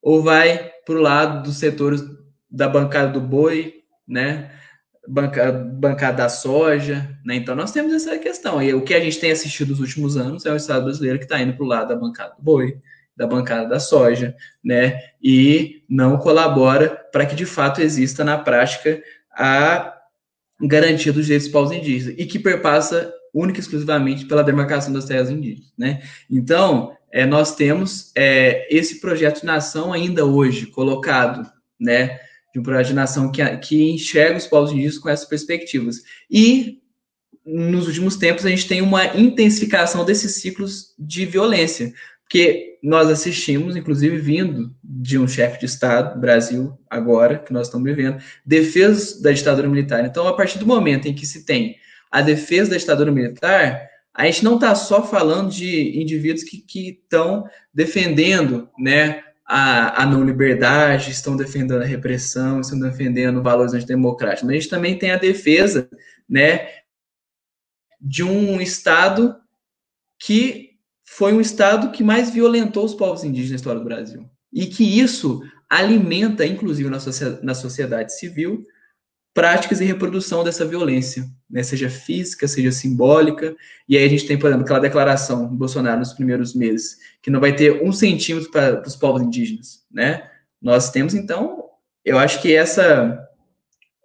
[0.01, 2.03] ou vai para o lado dos setores
[2.49, 3.75] da bancada do boi,
[4.07, 4.53] né?
[5.09, 7.35] Banca, bancada da soja, né?
[7.35, 8.63] Então nós temos essa questão.
[8.63, 11.25] E o que a gente tem assistido nos últimos anos é o Estado brasileiro que
[11.25, 12.79] está indo para o lado da bancada do boi,
[13.17, 15.01] da bancada da soja, né?
[15.21, 19.93] E não colabora para que de fato exista na prática a
[20.61, 25.05] garantia dos direitos dos povos indígenas e que perpassa única e exclusivamente pela demarcação das
[25.05, 26.03] terras indígenas, né?
[26.31, 31.47] Então, é, nós temos é, esse projeto de nação ainda hoje colocado,
[31.79, 32.19] né?
[32.53, 36.03] De um projeto de nação que, que enxerga os povos indígenas com essas perspectivas.
[36.31, 36.81] E
[37.45, 43.77] nos últimos tempos a gente tem uma intensificação desses ciclos de violência, porque nós assistimos,
[43.77, 49.31] inclusive vindo de um chefe de Estado, Brasil, agora, que nós estamos vivendo, defesa da
[49.31, 50.05] ditadura militar.
[50.05, 51.77] Então, a partir do momento em que se tem
[52.11, 57.49] a defesa da ditadura militar, a gente não está só falando de indivíduos que estão
[57.73, 64.51] defendendo né, a, a não liberdade, estão defendendo a repressão, estão defendendo valores antidemocráticos, mas
[64.51, 65.89] a gente também tem a defesa
[66.29, 66.69] né,
[68.01, 69.37] de um Estado
[70.19, 70.71] que
[71.05, 74.29] foi um Estado que mais violentou os povos indígenas na história do Brasil.
[74.53, 78.67] E que isso alimenta, inclusive na sociedade, na sociedade civil,
[79.37, 81.63] práticas e reprodução dessa violência, né?
[81.63, 83.55] seja física, seja simbólica.
[83.87, 87.31] E aí a gente tem, por exemplo, aquela declaração do Bolsonaro nos primeiros meses, que
[87.31, 89.85] não vai ter um centímetro para os povos indígenas.
[89.93, 90.27] Né?
[90.61, 91.65] Nós temos, então,
[92.03, 93.23] eu acho que essa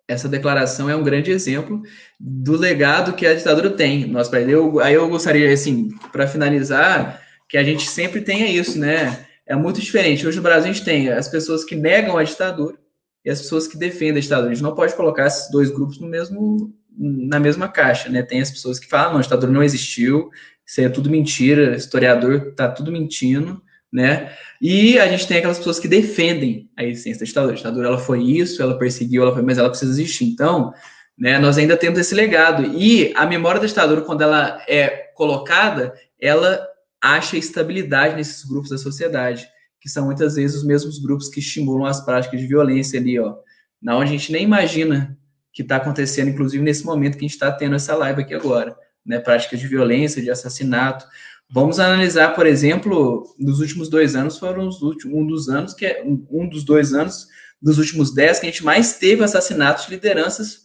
[0.06, 1.82] essa declaração é um grande exemplo
[2.20, 4.06] do legado que a ditadura tem.
[4.08, 9.26] Nós, eu, aí eu gostaria, assim, para finalizar, que a gente sempre tenha isso, né?
[9.48, 10.28] É muito diferente.
[10.28, 12.81] Hoje no Brasil a gente tem as pessoas que negam a ditadura
[13.24, 14.38] e as pessoas que defendem a.
[14.38, 18.24] A gente não pode colocar esses dois grupos no mesmo, na mesma caixa, né?
[18.24, 20.30] Tem as pessoas que falam, não, a ditadura não existiu,
[20.66, 23.62] isso é tudo mentira, historiador tá tudo mentindo,
[23.92, 24.34] né?
[24.62, 27.54] E a gente tem aquelas pessoas que defendem a existência da ditadura.
[27.54, 30.26] A ditadura ela foi isso, ela perseguiu, ela foi, mas ela precisa existir.
[30.26, 30.74] Então,
[31.18, 32.64] né, nós ainda temos esse legado.
[32.78, 36.66] E a memória da ditadura, quando ela é colocada, ela
[37.02, 39.48] acha estabilidade nesses grupos da sociedade,
[39.82, 43.36] que são muitas vezes os mesmos grupos que estimulam as práticas de violência ali, ó,
[43.82, 45.18] na onde a gente nem imagina
[45.52, 48.78] que está acontecendo, inclusive nesse momento que a gente está tendo essa live aqui agora,
[49.06, 51.06] né, práticas de violência, de assassinato,
[51.54, 55.86] Vamos analisar, por exemplo, nos últimos dois anos foram os últimos, um dos anos que
[55.86, 57.28] é um dos dois anos
[57.62, 60.62] dos últimos dez que a gente mais teve assassinatos de lideranças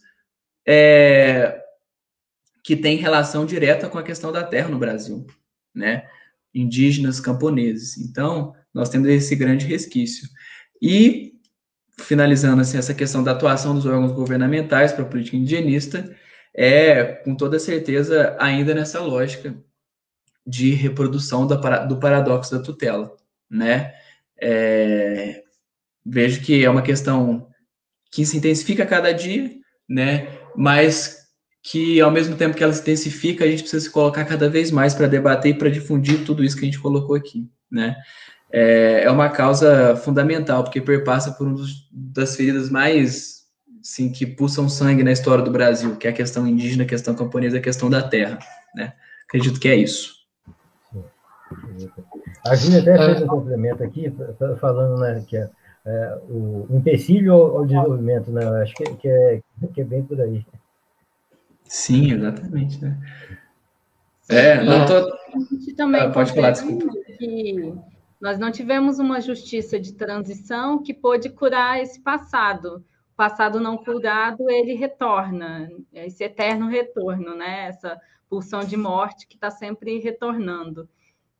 [0.65, 1.61] é,
[2.63, 5.27] que tem relação direta com a questão da terra no Brasil,
[5.75, 6.07] né?
[6.53, 7.97] Indígenas, camponeses.
[7.97, 10.27] Então, nós temos esse grande resquício.
[10.81, 11.33] E
[11.99, 16.15] finalizando assim, essa questão da atuação dos órgãos governamentais para a política indigenista,
[16.53, 19.55] é com toda certeza ainda nessa lógica
[20.45, 21.55] de reprodução do,
[21.87, 23.15] do paradoxo da tutela,
[23.49, 23.93] né?
[24.39, 25.43] É,
[26.05, 27.47] vejo que é uma questão
[28.11, 29.51] que se intensifica a cada dia,
[29.87, 30.27] né?
[30.55, 31.27] Mas
[31.61, 34.71] que ao mesmo tempo que ela se intensifica, a gente precisa se colocar cada vez
[34.71, 37.95] mais para debater e para difundir tudo isso que a gente colocou aqui, né?
[38.51, 43.43] É, é uma causa fundamental porque perpassa por uma das feridas mais,
[43.81, 47.13] assim, que pulsam sangue na história do Brasil, que é a questão indígena, a questão
[47.13, 48.39] camponesa, a questão da terra,
[48.73, 48.93] né?
[49.25, 50.15] Acredito que é isso.
[52.45, 54.13] A Júlia até fez um complemento aqui,
[54.59, 55.49] falando né, que é,
[55.85, 58.45] é, o empecilho ao, desenvolvimento, né?
[58.61, 59.41] Acho que, que, é,
[59.73, 60.45] que é bem por aí.
[61.65, 62.81] Sim, exatamente.
[62.81, 62.97] Né?
[64.29, 64.93] É, não tô...
[64.95, 67.73] A gente também ah, pode falar, que
[68.19, 72.83] nós não tivemos uma justiça de transição que pôde curar esse passado.
[73.13, 77.67] O passado não curado, ele retorna, esse eterno retorno, né?
[77.67, 77.99] Essa
[78.29, 80.89] pulsão de morte que está sempre retornando.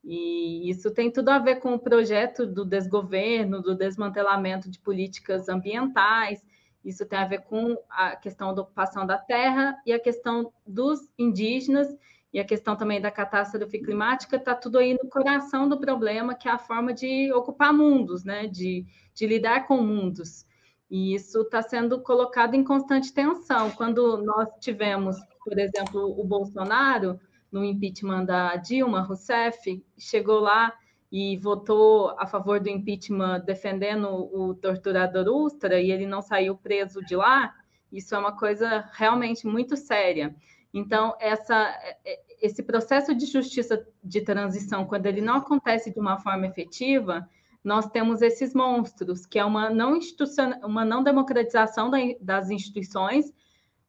[0.03, 5.49] E isso tem tudo a ver com o projeto do desgoverno, do desmantelamento de políticas
[5.49, 6.41] ambientais,
[6.87, 11.01] isso tem a ver com a questão da ocupação da terra e a questão dos
[11.19, 11.93] indígenas
[12.33, 16.47] e a questão também da catástrofe climática, está tudo aí no coração do problema, que
[16.47, 18.47] é a forma de ocupar mundos, né?
[18.47, 20.45] de, de lidar com mundos.
[20.89, 23.71] E isso está sendo colocado em constante tensão.
[23.71, 27.19] Quando nós tivemos, por exemplo, o Bolsonaro,
[27.51, 30.73] no impeachment da Dilma Rousseff, chegou lá
[31.11, 37.01] e votou a favor do impeachment defendendo o torturador Ustra e ele não saiu preso
[37.05, 37.53] de lá,
[37.91, 40.35] isso é uma coisa realmente muito séria.
[40.77, 41.75] Então, essa,
[42.41, 47.27] esse processo de justiça de transição, quando ele não acontece de uma forma efetiva,
[47.63, 49.97] nós temos esses monstros, que é uma não,
[50.63, 53.33] uma não democratização das instituições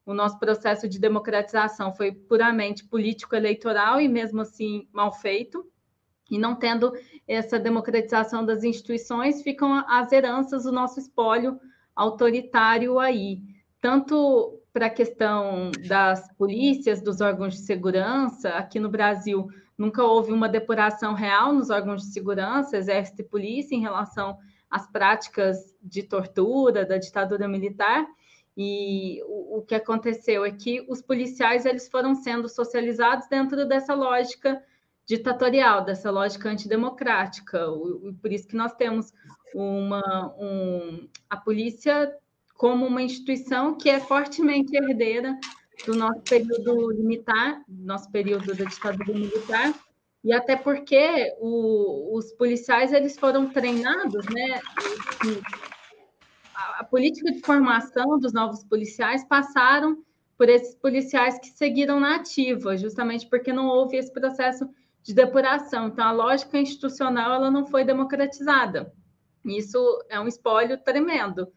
[0.09, 5.70] o nosso processo de democratização foi puramente político-eleitoral e, mesmo assim, mal feito.
[6.30, 6.95] E não tendo
[7.26, 11.61] essa democratização das instituições, ficam as heranças do nosso espólio
[11.95, 13.43] autoritário aí.
[13.82, 20.31] Tanto para a questão das polícias, dos órgãos de segurança, aqui no Brasil nunca houve
[20.31, 24.39] uma depuração real nos órgãos de segurança, exército e polícia, em relação
[24.70, 28.07] às práticas de tortura da ditadura militar,
[28.57, 33.95] e o, o, que aconteceu é que os policiais eles foram sendo socializados dentro dessa
[33.95, 34.62] lógica
[35.05, 37.68] ditatorial, dessa lógica antidemocrática.
[37.68, 39.12] O, por isso que nós temos
[39.53, 42.16] uma, um, a polícia
[42.59, 45.39] como uma instituição que é fortemente herdeira
[45.87, 49.73] do nosso período militar, nosso período da ditadura militar,
[50.25, 54.61] e até porque o, os policiais eles foram treinados, né,
[56.53, 60.03] a, política de formação dos novos policiais passaram
[60.37, 64.69] por esses policiais que seguiram na ativa, justamente porque não houve esse processo
[65.05, 65.87] de depuração.
[65.87, 68.93] Então, a lógica institucional ela não foi democratizada.
[69.45, 69.79] Isso
[70.09, 71.53] é um espólio tremendo.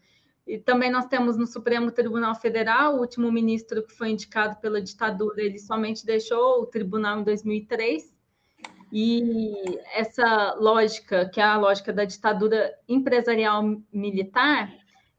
[0.46, 4.82] E também nós temos no Supremo Tribunal Federal, o último ministro que foi indicado pela
[4.82, 8.12] ditadura, ele somente deixou o tribunal em 2003.
[8.92, 9.54] E
[9.94, 14.70] essa lógica, que é a lógica da ditadura empresarial militar,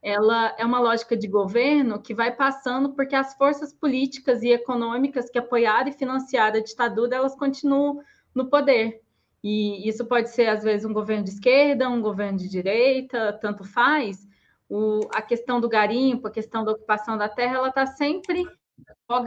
[0.03, 5.29] ela é uma lógica de governo que vai passando porque as forças políticas e econômicas
[5.29, 8.01] que apoiaram e financiaram a ditadura, elas continuam
[8.35, 9.01] no poder.
[9.41, 13.63] E isso pode ser, às vezes, um governo de esquerda, um governo de direita, tanto
[13.63, 14.27] faz.
[14.69, 18.45] O, a questão do garimpo, a questão da ocupação da terra, ela está sempre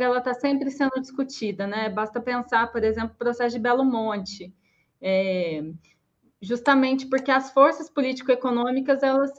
[0.00, 1.88] ela está sempre sendo discutida, né?
[1.88, 4.52] Basta pensar, por exemplo, o processo de Belo Monte,
[5.00, 5.62] é,
[6.40, 9.30] justamente porque as forças político-econômicas elas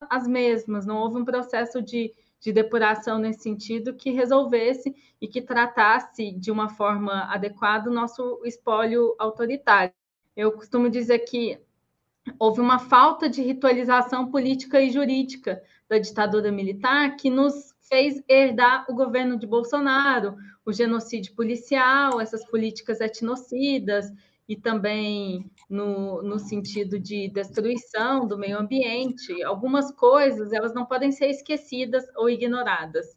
[0.00, 5.40] as mesmas, não houve um processo de, de depuração nesse sentido que resolvesse e que
[5.40, 9.92] tratasse de uma forma adequada o nosso espólio autoritário.
[10.36, 11.58] Eu costumo dizer que
[12.38, 18.86] houve uma falta de ritualização política e jurídica da ditadura militar que nos fez herdar
[18.88, 24.12] o governo de Bolsonaro, o genocídio policial, essas políticas etnocidas
[24.48, 29.42] e também no, no sentido de destruição do meio ambiente.
[29.42, 33.16] Algumas coisas elas não podem ser esquecidas ou ignoradas.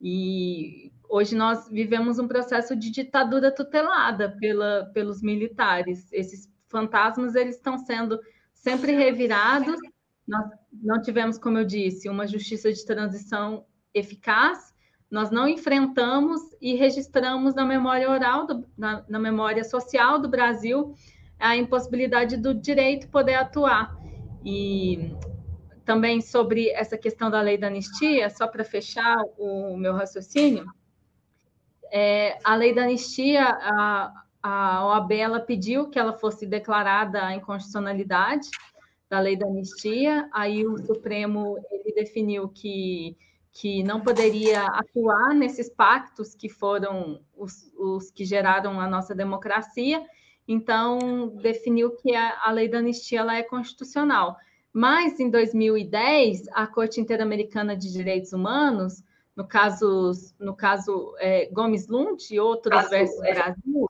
[0.00, 6.10] E hoje nós vivemos um processo de ditadura tutelada pela, pelos militares.
[6.12, 8.18] Esses fantasmas eles estão sendo
[8.64, 9.78] sempre revirados.
[10.26, 14.72] Nós não tivemos, como eu disse, uma justiça de transição eficaz,
[15.10, 20.94] nós não enfrentamos e registramos na memória oral, do, na, na memória social do Brasil,
[21.38, 23.94] a impossibilidade do direito poder atuar.
[24.42, 25.14] E
[25.84, 30.66] também sobre essa questão da lei da anistia, só para fechar o meu raciocínio,
[31.92, 37.34] é, a lei da anistia, a, a OAB ela pediu que ela fosse declarada a
[37.34, 38.50] inconstitucionalidade
[39.08, 43.16] da lei da anistia, aí o Supremo ele definiu que
[43.56, 50.04] que não poderia atuar nesses pactos que foram os, os que geraram a nossa democracia,
[50.46, 54.36] então definiu que a, a lei da anistia ela é constitucional.
[54.72, 59.04] Mas em 2010, a Corte Interamericana de Direitos Humanos,
[59.36, 63.88] no caso, no caso é, Gomes Lund e outros versus Brasil,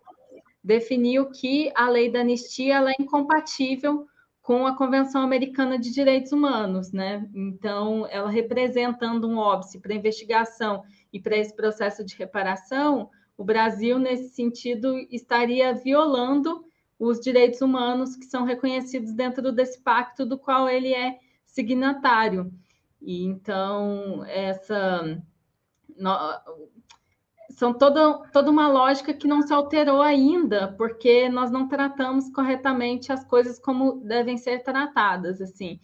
[0.64, 4.06] definiu que a lei da anistia é incompatível
[4.40, 7.28] com a Convenção Americana de Direitos Humanos, né?
[7.34, 13.98] Então, ela representando um óbice para investigação e para esse processo de reparação, o Brasil,
[13.98, 16.64] nesse sentido, estaria violando
[16.98, 22.52] os direitos humanos que são reconhecidos dentro desse pacto do qual ele é signatário.
[23.00, 25.22] E então, essa
[27.54, 33.12] são toda, toda uma lógica que não se alterou ainda, porque nós não tratamos corretamente
[33.12, 35.80] as coisas como devem ser tratadas, assim.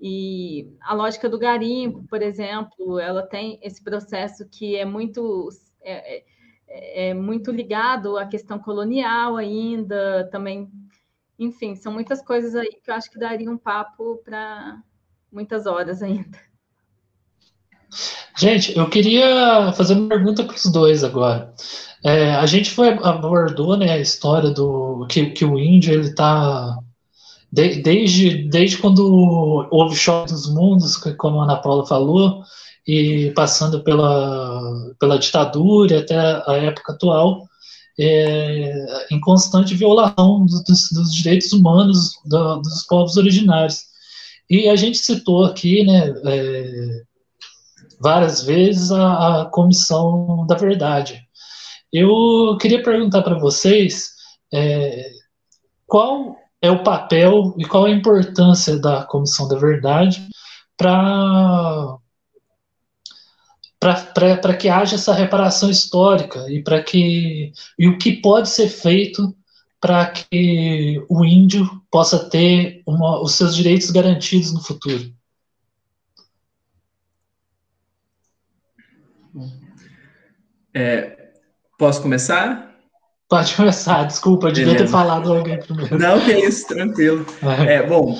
[0.00, 5.48] E a lógica do garimpo, por exemplo, ela tem esse processo que é muito
[5.80, 6.24] é,
[6.66, 10.70] é, é muito ligado à questão colonial ainda, também,
[11.38, 14.82] enfim, são muitas coisas aí que eu acho que daria um papo para
[15.30, 16.38] muitas horas ainda.
[18.36, 21.52] Gente, eu queria fazer uma pergunta para os dois agora.
[22.04, 26.78] É, a gente foi abordou né, a história do que, que o índio ele está
[27.54, 32.42] de, desde, desde quando houve choque dos mundos, como a Ana Paula falou,
[32.86, 34.60] e passando pela,
[34.98, 37.48] pela ditadura até a época atual,
[37.98, 43.84] é, em constante violação dos, dos direitos humanos do, dos povos originários.
[44.50, 47.02] E a gente citou aqui, né, é,
[48.04, 51.22] várias vezes a, a Comissão da Verdade.
[51.90, 54.10] Eu queria perguntar para vocês
[54.52, 55.10] é,
[55.86, 60.28] qual é o papel e qual a importância da Comissão da Verdade
[60.76, 61.98] para
[63.80, 69.34] para que haja essa reparação histórica e para que e o que pode ser feito
[69.78, 75.12] para que o índio possa ter uma, os seus direitos garantidos no futuro.
[80.74, 81.30] É,
[81.78, 82.74] posso começar?
[83.28, 85.98] Pode começar, desculpa, eu devia ter falado alguém primeiro.
[85.98, 87.24] Não, que é isso, tranquilo.
[87.66, 88.18] É, é bom,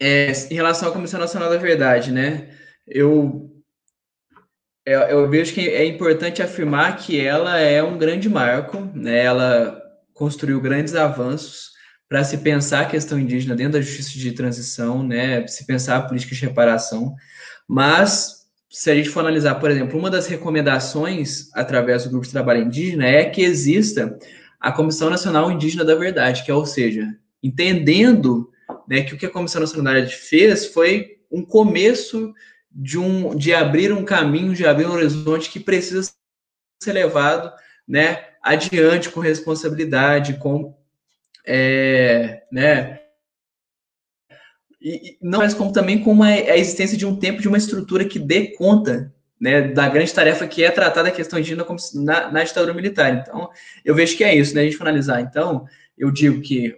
[0.00, 2.48] é, em relação à Comissão Nacional da Verdade, né,
[2.86, 3.50] eu,
[4.86, 9.22] eu, é, eu, vejo que é importante afirmar que ela é um grande marco, né,
[9.22, 9.78] ela
[10.14, 11.70] construiu grandes avanços
[12.08, 16.02] para se pensar a questão indígena dentro da justiça de transição, né, se pensar a
[16.02, 17.14] política de reparação,
[17.68, 18.39] mas
[18.70, 22.62] se a gente for analisar, por exemplo, uma das recomendações através do Grupo de Trabalho
[22.62, 24.16] Indígena é que exista
[24.60, 28.48] a Comissão Nacional Indígena da Verdade, que é, ou seja, entendendo
[28.86, 32.32] né, que o que a Comissão Nacional da Verdade fez foi um começo
[32.70, 36.08] de, um, de abrir um caminho, de abrir um horizonte que precisa
[36.80, 37.52] ser levado
[37.88, 40.76] né, adiante com responsabilidade, com
[41.44, 43.00] é, né,
[44.80, 48.18] e, não mas como também com a existência de um tempo de uma estrutura que
[48.18, 52.74] dê conta né, da grande tarefa que é tratar da questão indígena na, na ditadura
[52.74, 53.14] militar.
[53.14, 53.48] Então,
[53.84, 54.60] eu vejo que é isso, né?
[54.60, 55.20] A gente finalizar.
[55.20, 55.64] Então,
[55.96, 56.76] eu digo que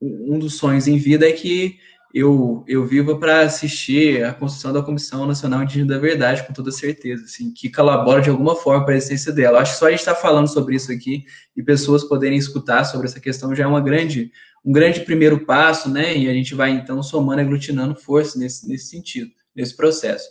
[0.00, 1.78] um dos sonhos em vida é que
[2.12, 6.70] eu, eu viva para assistir a construção da Comissão Nacional Indígena da Verdade, com toda
[6.70, 9.60] certeza, assim, que colabora de alguma forma para a existência dela.
[9.60, 11.24] Acho que só a gente estar tá falando sobre isso aqui
[11.56, 14.32] e pessoas poderem escutar sobre essa questão já é uma grande,
[14.64, 16.16] um grande primeiro passo, né?
[16.16, 20.28] E a gente vai, então, somando, aglutinando força nesse, nesse sentido, nesse processo.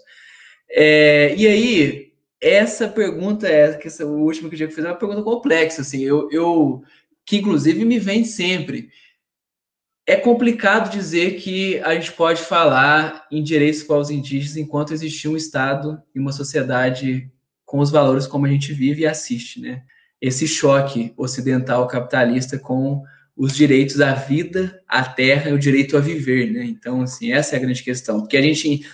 [0.70, 4.92] É, e aí, essa pergunta, é, essa, o último que eu tinha que fazer, é
[4.92, 6.82] uma pergunta complexa, assim, eu, eu
[7.24, 8.90] que inclusive me vem sempre
[10.10, 15.28] é complicado dizer que a gente pode falar em direitos para os indígenas enquanto existir
[15.28, 17.30] um Estado e uma sociedade
[17.66, 19.84] com os valores como a gente vive e assiste, né?
[20.22, 23.04] Esse choque ocidental capitalista com
[23.36, 26.64] os direitos à vida, à terra e o direito a viver, né?
[26.64, 28.22] Então, assim, essa é a grande questão.
[28.22, 28.88] Porque a gente,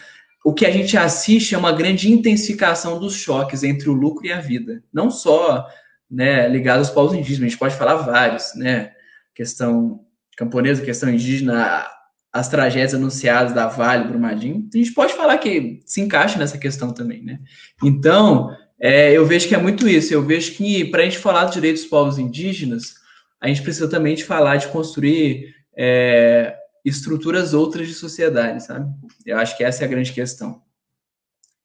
[0.43, 4.31] o que a gente assiste é uma grande intensificação dos choques entre o lucro e
[4.31, 4.83] a vida.
[4.91, 5.67] Não só,
[6.09, 8.93] né, ligado aos povos indígenas, a gente pode falar vários, né?
[9.35, 10.03] Questão
[10.35, 11.85] camponesa, questão indígena,
[12.31, 16.91] as tragédias anunciadas da Vale, Brumadinho, a gente pode falar que se encaixa nessa questão
[16.91, 17.39] também, né?
[17.83, 18.49] Então,
[18.79, 20.13] é, eu vejo que é muito isso.
[20.13, 22.95] Eu vejo que para a gente falar dos direitos dos povos indígenas,
[23.39, 28.91] a gente precisa também de falar de construir é, estruturas outras de sociedade, sabe?
[29.25, 30.61] Eu acho que essa é a grande questão.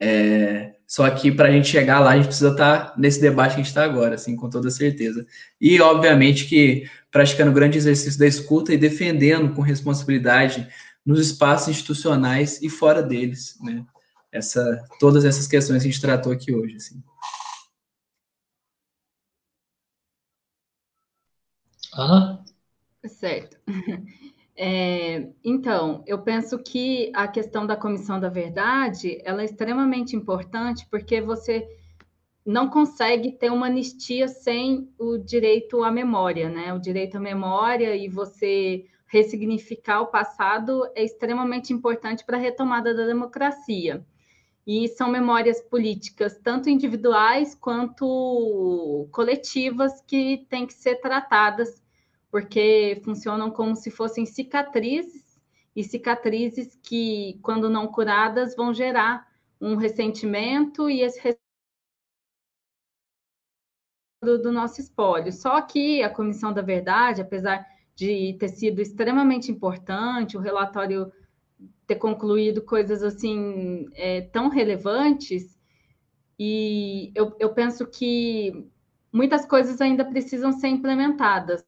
[0.01, 3.51] É, só que para a gente chegar lá, a gente precisa estar tá nesse debate
[3.51, 5.27] que a gente está agora, assim, com toda certeza.
[5.61, 10.69] E, obviamente, que praticando o grande exercício da escuta e defendendo com responsabilidade
[11.05, 13.85] nos espaços institucionais e fora deles, né?
[14.31, 17.03] Essa, todas essas questões que a gente tratou aqui hoje, assim.
[21.95, 22.45] Ana?
[23.07, 23.57] Certo.
[24.61, 30.85] É, então, eu penso que a questão da comissão da verdade ela é extremamente importante
[30.91, 31.65] porque você
[32.45, 36.73] não consegue ter uma anistia sem o direito à memória, né?
[36.73, 42.95] O direito à memória e você ressignificar o passado é extremamente importante para a retomada
[42.95, 44.05] da democracia.
[44.67, 51.83] E são memórias políticas, tanto individuais quanto coletivas, que têm que ser tratadas
[52.31, 55.29] porque funcionam como se fossem cicatrizes,
[55.75, 59.29] e cicatrizes que, quando não curadas, vão gerar
[59.61, 61.39] um ressentimento e esse
[64.23, 65.33] do, do nosso espólio.
[65.33, 71.13] Só que a Comissão da Verdade, apesar de ter sido extremamente importante, o relatório
[71.87, 75.59] ter concluído coisas assim é, tão relevantes,
[76.39, 78.71] e eu, eu penso que
[79.13, 81.65] muitas coisas ainda precisam ser implementadas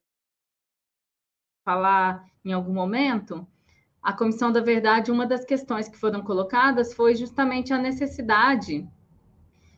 [1.65, 3.45] falar em algum momento,
[4.01, 8.87] a Comissão da Verdade, uma das questões que foram colocadas foi justamente a necessidade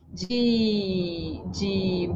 [0.09, 2.09] de, de,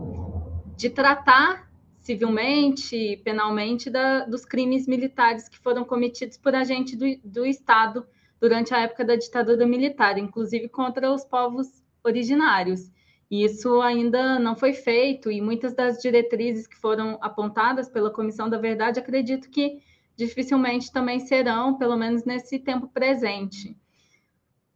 [0.78, 1.68] de tratar
[2.00, 8.06] civilmente, penalmente, da, dos crimes militares que foram cometidos por agente do, do Estado
[8.40, 11.68] durante a época da ditadura militar, inclusive contra os povos
[12.04, 12.92] originários.
[13.30, 18.48] E isso ainda não foi feito, e muitas das diretrizes que foram apontadas pela Comissão
[18.48, 19.82] da Verdade, acredito que
[20.16, 23.76] dificilmente também serão, pelo menos nesse tempo presente.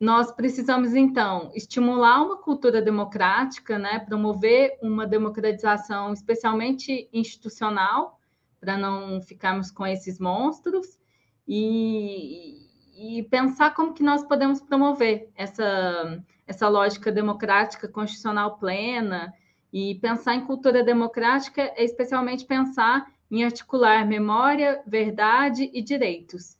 [0.01, 8.19] Nós precisamos, então, estimular uma cultura democrática, né, promover uma democratização, especialmente institucional,
[8.59, 10.99] para não ficarmos com esses monstros,
[11.47, 12.67] e,
[12.97, 19.33] e pensar como que nós podemos promover essa essa lógica democrática constitucional plena
[19.71, 26.57] e pensar em cultura democrática é especialmente pensar em articular memória, verdade e direitos.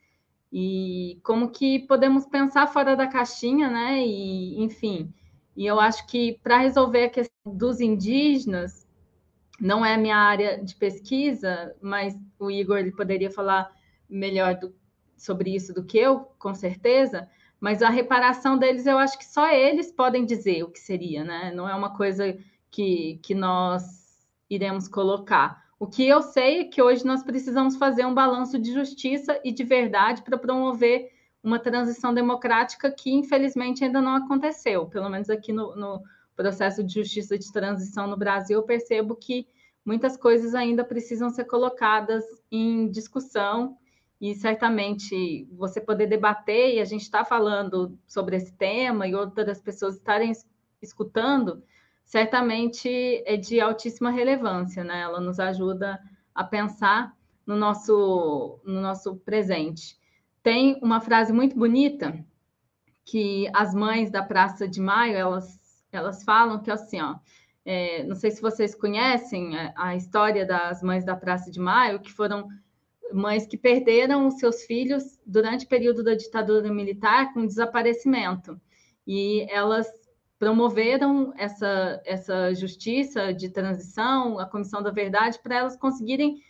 [0.52, 4.06] E como que podemos pensar fora da caixinha, né?
[4.06, 5.14] E, enfim,
[5.56, 8.88] e eu acho que para resolver a questão dos indígenas,
[9.60, 13.72] não é a minha área de pesquisa, mas o Igor ele poderia falar
[14.10, 14.73] melhor do,
[15.15, 17.30] sobre isso do que eu, com certeza
[17.61, 21.53] mas a reparação deles, eu acho que só eles podem dizer o que seria, né?
[21.53, 22.36] Não é uma coisa
[22.72, 23.84] que, que nós
[24.49, 25.64] iremos colocar.
[25.82, 29.52] O que eu sei é que hoje nós precisamos fazer um balanço de justiça e
[29.52, 31.12] de verdade para promover
[31.44, 34.86] uma transição democrática que, infelizmente, ainda não aconteceu.
[34.86, 36.03] Pelo menos aqui no, no
[36.36, 39.48] processo de justiça de transição no Brasil, eu percebo que
[39.84, 43.76] muitas coisas ainda precisam ser colocadas em discussão
[44.22, 49.60] e certamente você poder debater, e a gente está falando sobre esse tema, e outras
[49.60, 50.32] pessoas estarem
[50.80, 51.64] escutando,
[52.12, 55.00] certamente é de altíssima relevância, né?
[55.00, 55.98] Ela nos ajuda
[56.36, 57.16] a pensar
[57.48, 59.98] no nosso, no nosso presente.
[60.44, 62.14] tem uma frase muito bonita
[63.06, 65.58] que as mães da Praça de Maio elas,
[65.90, 67.16] elas falam que assim, ó,
[67.64, 72.02] é, não sei se vocês conhecem a, a história das mães da Praça de Maio,
[72.02, 72.50] que foram
[73.14, 78.60] mães que perderam os seus filhos durante o período da ditadura militar com desaparecimento.
[79.08, 79.88] E elas
[80.41, 86.41] promoveram essa, essa justiça de transição, a Comissão da Verdade, para elas conseguirem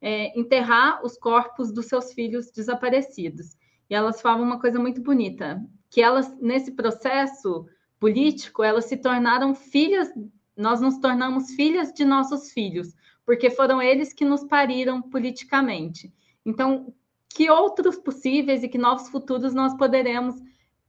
[0.00, 3.54] é, enterrar os corpos dos seus filhos desaparecidos.
[3.90, 7.66] E elas falam uma coisa muito bonita, que elas, nesse processo
[8.00, 10.08] político, elas se tornaram filhas,
[10.56, 12.94] nós nos tornamos filhas de nossos filhos,
[13.26, 16.10] porque foram eles que nos pariram politicamente.
[16.46, 16.94] Então,
[17.28, 20.34] que outros possíveis e que novos futuros nós poderemos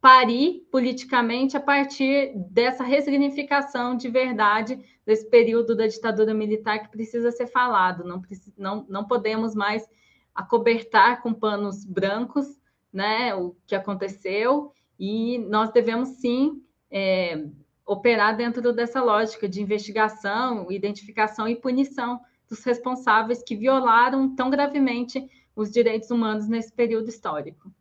[0.06, 7.32] parir politicamente a partir dessa ressignificação de verdade desse período da ditadura militar que precisa
[7.32, 8.04] ser falado.
[8.04, 8.22] Não,
[8.56, 9.90] não, não podemos mais
[10.36, 12.46] acobertar com panos brancos
[12.94, 17.44] né, o que aconteceu e nós devemos sim é,
[17.84, 25.28] operar dentro dessa lógica de investigação, identificação e punição dos responsáveis que violaram tão gravemente
[25.56, 27.72] os direitos humanos nesse período histórico.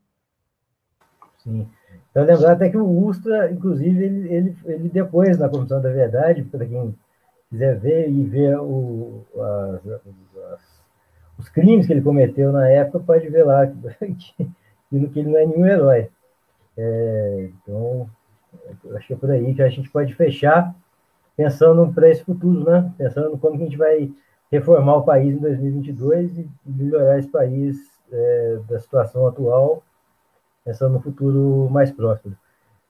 [1.36, 1.68] Sim.
[2.14, 6.44] Então, lembrar até que o Ustra, inclusive, ele, ele, ele depois, na Comissão da Verdade,
[6.44, 6.94] para quem
[7.50, 10.60] quiser ver e ver o, as, as,
[11.36, 13.66] os crimes que ele cometeu na época, pode ver lá
[13.98, 14.48] que,
[14.88, 16.08] que, ele não é nenhum herói.
[16.78, 18.08] É, então,
[18.94, 20.72] acho que é por aí que a gente pode fechar
[21.36, 22.92] pensando para esse futuro, né?
[22.96, 24.08] Pensando como que a gente vai
[24.52, 27.76] reformar o país em 2022 e melhorar esse país
[28.12, 29.82] é, da situação atual,
[30.64, 32.36] pensando no futuro mais próximo.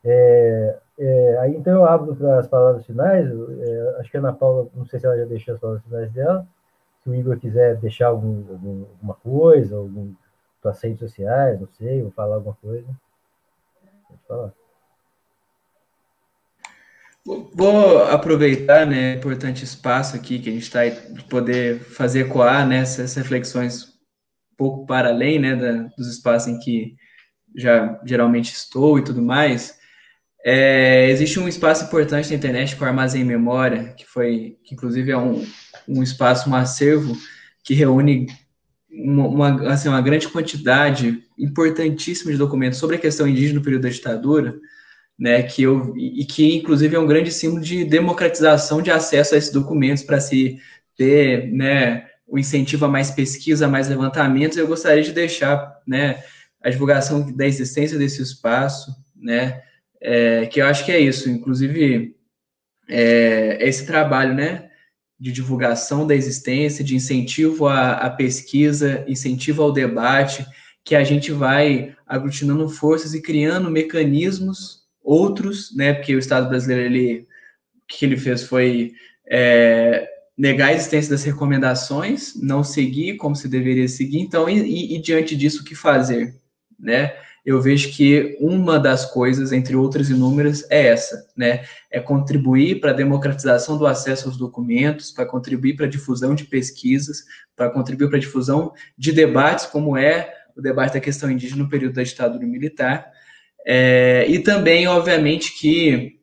[0.05, 3.27] É, é, aí então eu abro para as palavras finais.
[3.27, 6.13] É, acho que a Ana Paula, não sei se ela já deixou as palavras finais
[6.13, 6.47] dela.
[7.03, 10.15] Se o Igor quiser deixar algum, algum, alguma coisa, algum,
[10.63, 12.87] suas redes sociais, não sei, ou falar alguma coisa.
[14.09, 14.53] Pode falar.
[17.55, 20.81] Vou aproveitar, né, importante espaço aqui que a gente está
[21.31, 23.85] poder fazer ecoar né, essas reflexões
[24.53, 26.95] um pouco para além, né, da, dos espaços em que
[27.55, 29.79] já geralmente estou e tudo mais.
[30.45, 35.17] É, existe um espaço importante na internet com Armazém Memória, que foi, que inclusive é
[35.17, 35.43] um,
[35.89, 37.17] um espaço, um acervo
[37.63, 38.27] que reúne
[38.91, 43.83] uma, uma, assim, uma grande quantidade importantíssima de documentos sobre a questão indígena no período
[43.83, 44.55] da ditadura,
[45.19, 49.39] né, que eu, e que inclusive é um grande símbolo de democratização de acesso a
[49.39, 50.59] esses documentos para se
[50.97, 56.23] ter, né, o incentivo a mais pesquisa, a mais levantamentos, eu gostaria de deixar, né,
[56.65, 59.63] a divulgação da existência desse espaço, né,
[60.01, 62.17] é, que eu acho que é isso, inclusive
[62.89, 64.71] é, esse trabalho, né,
[65.19, 70.45] de divulgação da existência, de incentivo à, à pesquisa, incentivo ao debate,
[70.85, 75.95] que a gente vai aglutinando forças e criando mecanismos outros, né?
[75.95, 77.27] Porque o Estado brasileiro ele
[77.77, 78.93] o que ele fez foi
[79.27, 84.19] é, negar a existência das recomendações, não seguir como se deveria seguir.
[84.19, 86.35] Então, e, e, e diante disso, o que fazer,
[86.85, 87.15] né?
[87.45, 91.65] eu vejo que uma das coisas, entre outras inúmeras, é essa, né?
[91.91, 96.45] É contribuir para a democratização do acesso aos documentos, para contribuir para a difusão de
[96.45, 97.25] pesquisas,
[97.55, 101.69] para contribuir para a difusão de debates, como é o debate da questão indígena no
[101.69, 103.13] período da ditadura militar,
[103.67, 106.19] é, e também, obviamente, que,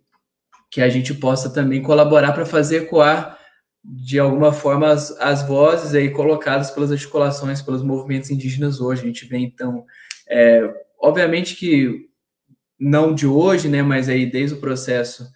[0.71, 3.38] que a gente possa também colaborar para fazer ecoar
[3.83, 9.03] de alguma forma as, as vozes aí colocadas pelas articulações, pelos movimentos indígenas hoje.
[9.03, 9.85] A gente vê então
[10.32, 12.08] é, Obviamente que
[12.80, 15.28] não de hoje, né, mas aí desde o processo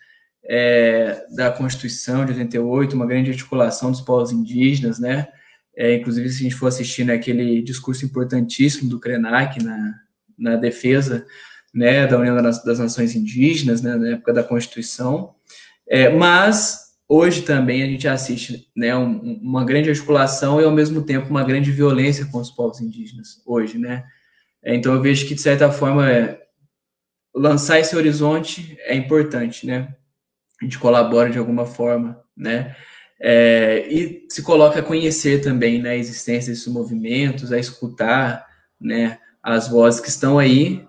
[0.48, 5.28] é, da Constituição de 88, uma grande articulação dos povos indígenas, né,
[5.76, 9.96] é, inclusive se a gente for assistir naquele discurso importantíssimo do Krenak na,
[10.38, 11.26] na defesa
[11.74, 15.34] né, da União das, Nações Indígenas, né, na época da Constituição,
[15.90, 21.02] é, mas hoje também a gente assiste né, um, uma grande articulação e ao mesmo
[21.02, 24.06] tempo uma grande violência com os povos indígenas hoje, né,
[24.66, 26.42] então eu vejo que, de certa forma, é,
[27.36, 29.94] lançar esse horizonte é importante, né?
[30.62, 32.76] A gente colabora de alguma forma, né?
[33.20, 38.46] É, e se coloca a conhecer também né, a existência desses movimentos, a escutar
[38.80, 40.86] né, as vozes que estão aí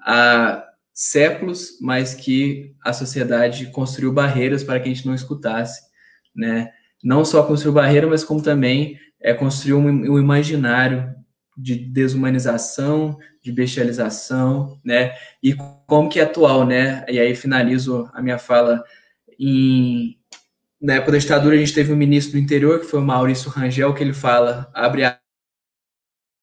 [0.00, 0.62] há
[0.92, 5.80] séculos, mas que a sociedade construiu barreiras para que a gente não escutasse,
[6.34, 6.70] né?
[7.02, 11.14] Não só construiu barreira, mas como também é, construiu um, um imaginário
[11.60, 15.14] de desumanização, de bestialização, né?
[15.42, 15.54] E
[15.86, 17.04] como que é atual, né?
[17.08, 18.82] E aí finalizo a minha fala
[19.38, 20.16] em
[20.80, 23.50] na época da ditadura a gente teve um ministro do interior que foi o Maurício
[23.50, 25.02] Rangel que ele fala, abre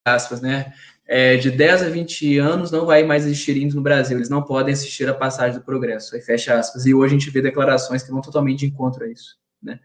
[0.05, 0.73] aspas, né?
[1.07, 4.43] é, de 10 a 20 anos não vai mais existir índios no Brasil, eles não
[4.43, 6.85] podem assistir a passagem do progresso, aí fecha aspas.
[6.85, 9.79] E hoje a gente vê declarações que vão totalmente de encontro a isso, né?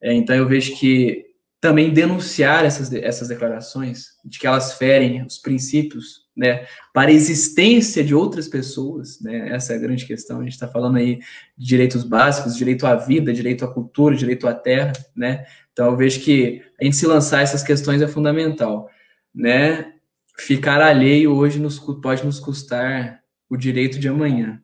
[0.00, 1.24] É, então eu vejo que
[1.60, 8.04] também denunciar essas, essas declarações, de que elas ferem os princípios, né, para a existência
[8.04, 11.18] de outras pessoas, né, essa é a grande questão, a gente está falando aí
[11.56, 15.96] de direitos básicos, direito à vida, direito à cultura, direito à terra, né, então eu
[15.96, 18.88] vejo que a gente se lançar essas questões é fundamental,
[19.34, 19.94] né,
[20.38, 23.20] ficar alheio hoje nos, pode nos custar
[23.50, 24.62] o direito de amanhã,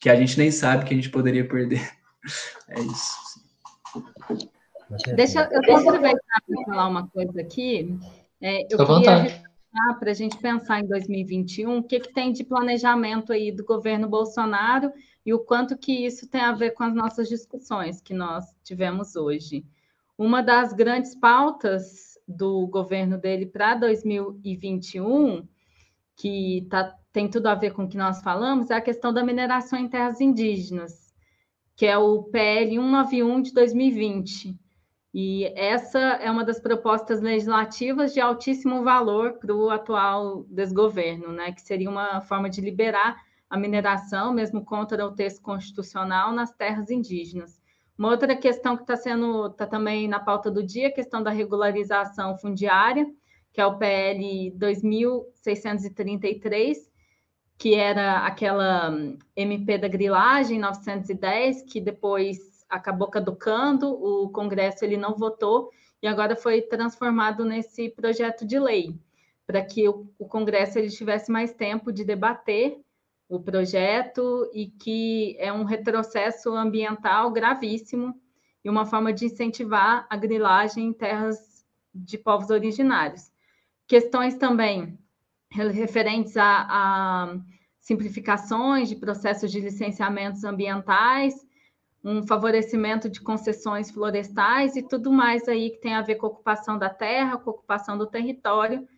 [0.00, 1.86] que a gente nem sabe que a gente poderia perder,
[2.70, 3.29] é isso.
[5.14, 7.96] Deixa eu posso aproveitar para falar uma coisa aqui.
[8.40, 9.42] É, eu queria
[9.98, 14.08] para a gente pensar em 2021 o que, que tem de planejamento aí do governo
[14.08, 14.92] Bolsonaro
[15.24, 19.14] e o quanto que isso tem a ver com as nossas discussões que nós tivemos
[19.14, 19.64] hoje.
[20.18, 25.46] Uma das grandes pautas do governo dele para 2021,
[26.16, 29.24] que tá, tem tudo a ver com o que nós falamos, é a questão da
[29.24, 31.06] mineração em terras indígenas,
[31.76, 34.59] que é o PL 191 de 2020
[35.12, 41.50] e essa é uma das propostas legislativas de altíssimo valor para o atual desgoverno, né?
[41.50, 46.90] que seria uma forma de liberar a mineração, mesmo contra o texto constitucional, nas terras
[46.90, 47.60] indígenas.
[47.98, 51.30] Uma outra questão que está sendo está também na pauta do dia, a questão da
[51.30, 53.04] regularização fundiária,
[53.52, 56.88] que é o PL 2633,
[57.58, 58.96] que era aquela
[59.36, 65.70] MP da grilagem 910, que depois acabou caducando, o Congresso ele não votou
[66.02, 68.98] e agora foi transformado nesse projeto de lei,
[69.46, 72.80] para que o, o Congresso ele tivesse mais tempo de debater
[73.28, 78.18] o projeto e que é um retrocesso ambiental gravíssimo
[78.64, 81.64] e uma forma de incentivar a grilagem em terras
[81.94, 83.30] de povos originários.
[83.86, 84.98] Questões também
[85.50, 87.38] referentes a, a
[87.80, 91.34] simplificações de processos de licenciamentos ambientais
[92.02, 96.30] um favorecimento de concessões florestais e tudo mais aí que tem a ver com a
[96.30, 98.88] ocupação da terra, com a ocupação do território,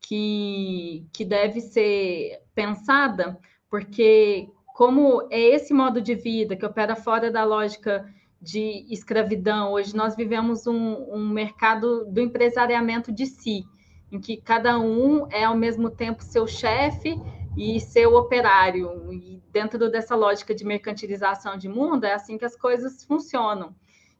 [0.00, 3.38] que, que deve ser pensada,
[3.70, 8.08] porque como é esse modo de vida que opera fora da lógica
[8.40, 13.64] de escravidão, hoje nós vivemos um, um mercado do empresariamento de si,
[14.10, 17.20] em que cada um é ao mesmo tempo seu chefe
[17.58, 19.12] e seu operário.
[19.12, 23.74] E dentro dessa lógica de mercantilização de mundo, é assim que as coisas funcionam.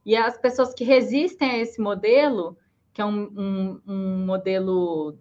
[0.04, 2.58] E as pessoas que resistem a esse modelo,
[2.92, 5.16] que é um, um, um modelo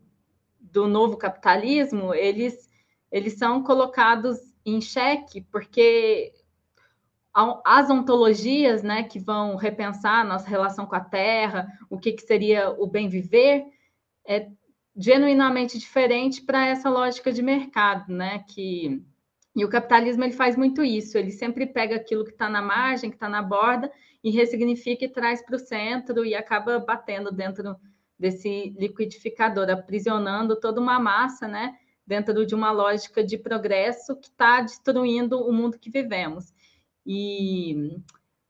[0.60, 2.70] do novo capitalismo, eles,
[3.12, 6.34] eles são colocados em xeque, porque
[7.64, 12.72] as ontologias né, que vão repensar nossa relação com a terra, o que, que seria
[12.72, 13.66] o bem viver,
[14.26, 14.50] é,
[14.98, 18.44] genuinamente diferente para essa lógica de mercado, né?
[18.48, 19.02] Que
[19.56, 23.10] e o capitalismo ele faz muito isso, ele sempre pega aquilo que está na margem,
[23.10, 23.92] que está na borda,
[24.24, 27.76] e ressignifica e traz para o centro e acaba batendo dentro
[28.20, 31.76] desse liquidificador, aprisionando toda uma massa, né?
[32.06, 36.54] Dentro de uma lógica de progresso que está destruindo o mundo que vivemos.
[37.06, 38.00] E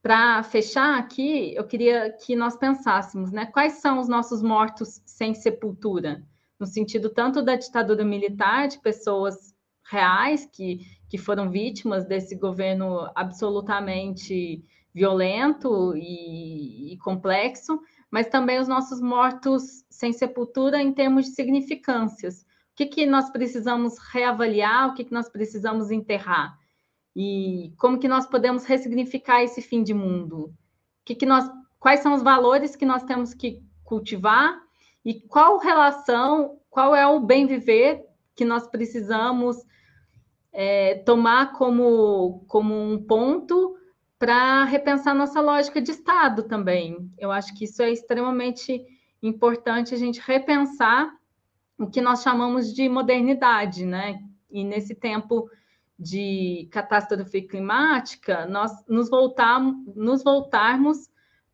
[0.02, 3.46] para fechar aqui, eu queria que nós pensássemos, né?
[3.46, 6.22] Quais são os nossos mortos sem sepultura?
[6.58, 9.54] No sentido tanto da ditadura militar, de pessoas
[9.90, 17.80] reais que, que foram vítimas desse governo absolutamente violento e, e complexo,
[18.10, 22.42] mas também os nossos mortos sem sepultura em termos de significâncias.
[22.42, 22.44] O
[22.76, 26.56] que, que nós precisamos reavaliar, o que, que nós precisamos enterrar?
[27.14, 30.54] E como que nós podemos ressignificar esse fim de mundo?
[31.04, 34.60] Que, que nós, quais são os valores que nós temos que cultivar
[35.08, 38.04] e qual relação, qual é o bem viver
[38.36, 39.56] que nós precisamos
[40.52, 43.74] é, tomar como, como um ponto
[44.18, 47.10] para repensar nossa lógica de Estado também.
[47.16, 48.84] Eu acho que isso é extremamente
[49.22, 51.10] importante a gente repensar
[51.78, 54.20] o que nós chamamos de modernidade, né?
[54.50, 55.48] E nesse tempo
[55.98, 59.58] de catástrofe climática, nós nos, voltar,
[59.96, 61.08] nos voltarmos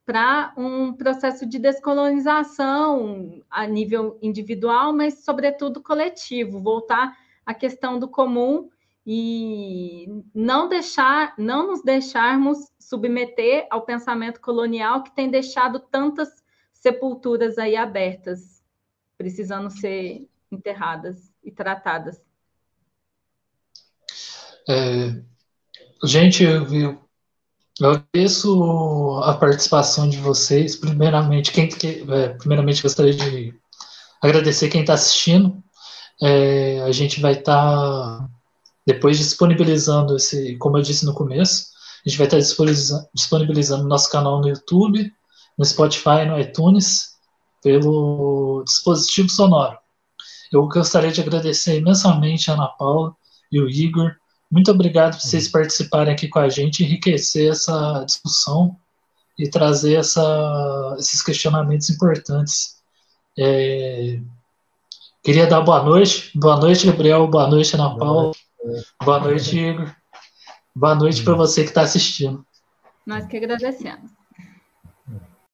[0.05, 8.09] para um processo de descolonização a nível individual, mas, sobretudo, coletivo, voltar à questão do
[8.09, 8.69] comum
[9.07, 17.59] e não deixar, não nos deixarmos submeter ao pensamento colonial que tem deixado tantas sepulturas
[17.59, 18.63] aí abertas,
[19.17, 22.23] precisando ser enterradas e tratadas.
[24.69, 25.23] É,
[26.05, 27.04] gente, eu vi
[27.81, 30.77] eu agradeço a participação de vocês.
[30.77, 31.69] Primeiramente, quem,
[32.09, 33.55] é, primeiramente gostaria de
[34.23, 35.63] agradecer quem está assistindo.
[36.23, 38.29] é, a gente vai estar tá,
[38.87, 41.69] depois disponibilizando esse, como eu disse no começo,
[42.05, 45.13] a gente vai estar tá disponibilizando nosso canal no YouTube,
[45.59, 47.15] no Spotify, no iTunes,
[47.63, 49.79] pelo dispositivo sonoro.
[50.53, 53.17] Eu gostaria de agradecer imensamente a Ana Paula
[53.51, 54.15] e o Igor.
[54.55, 58.77] Muito obrigado por vocês participarem aqui com a gente, enriquecer essa discussão
[59.37, 62.81] e trazer essa, esses questionamentos importantes.
[63.37, 64.21] É,
[65.25, 66.31] queria dar boa noite.
[66.39, 67.27] Boa noite, Gabriel.
[67.27, 68.31] Boa noite, Ana Paula.
[69.05, 69.93] Boa noite, Igor.
[70.73, 72.47] Boa noite para você que está assistindo.
[73.05, 74.09] Nós que agradecemos.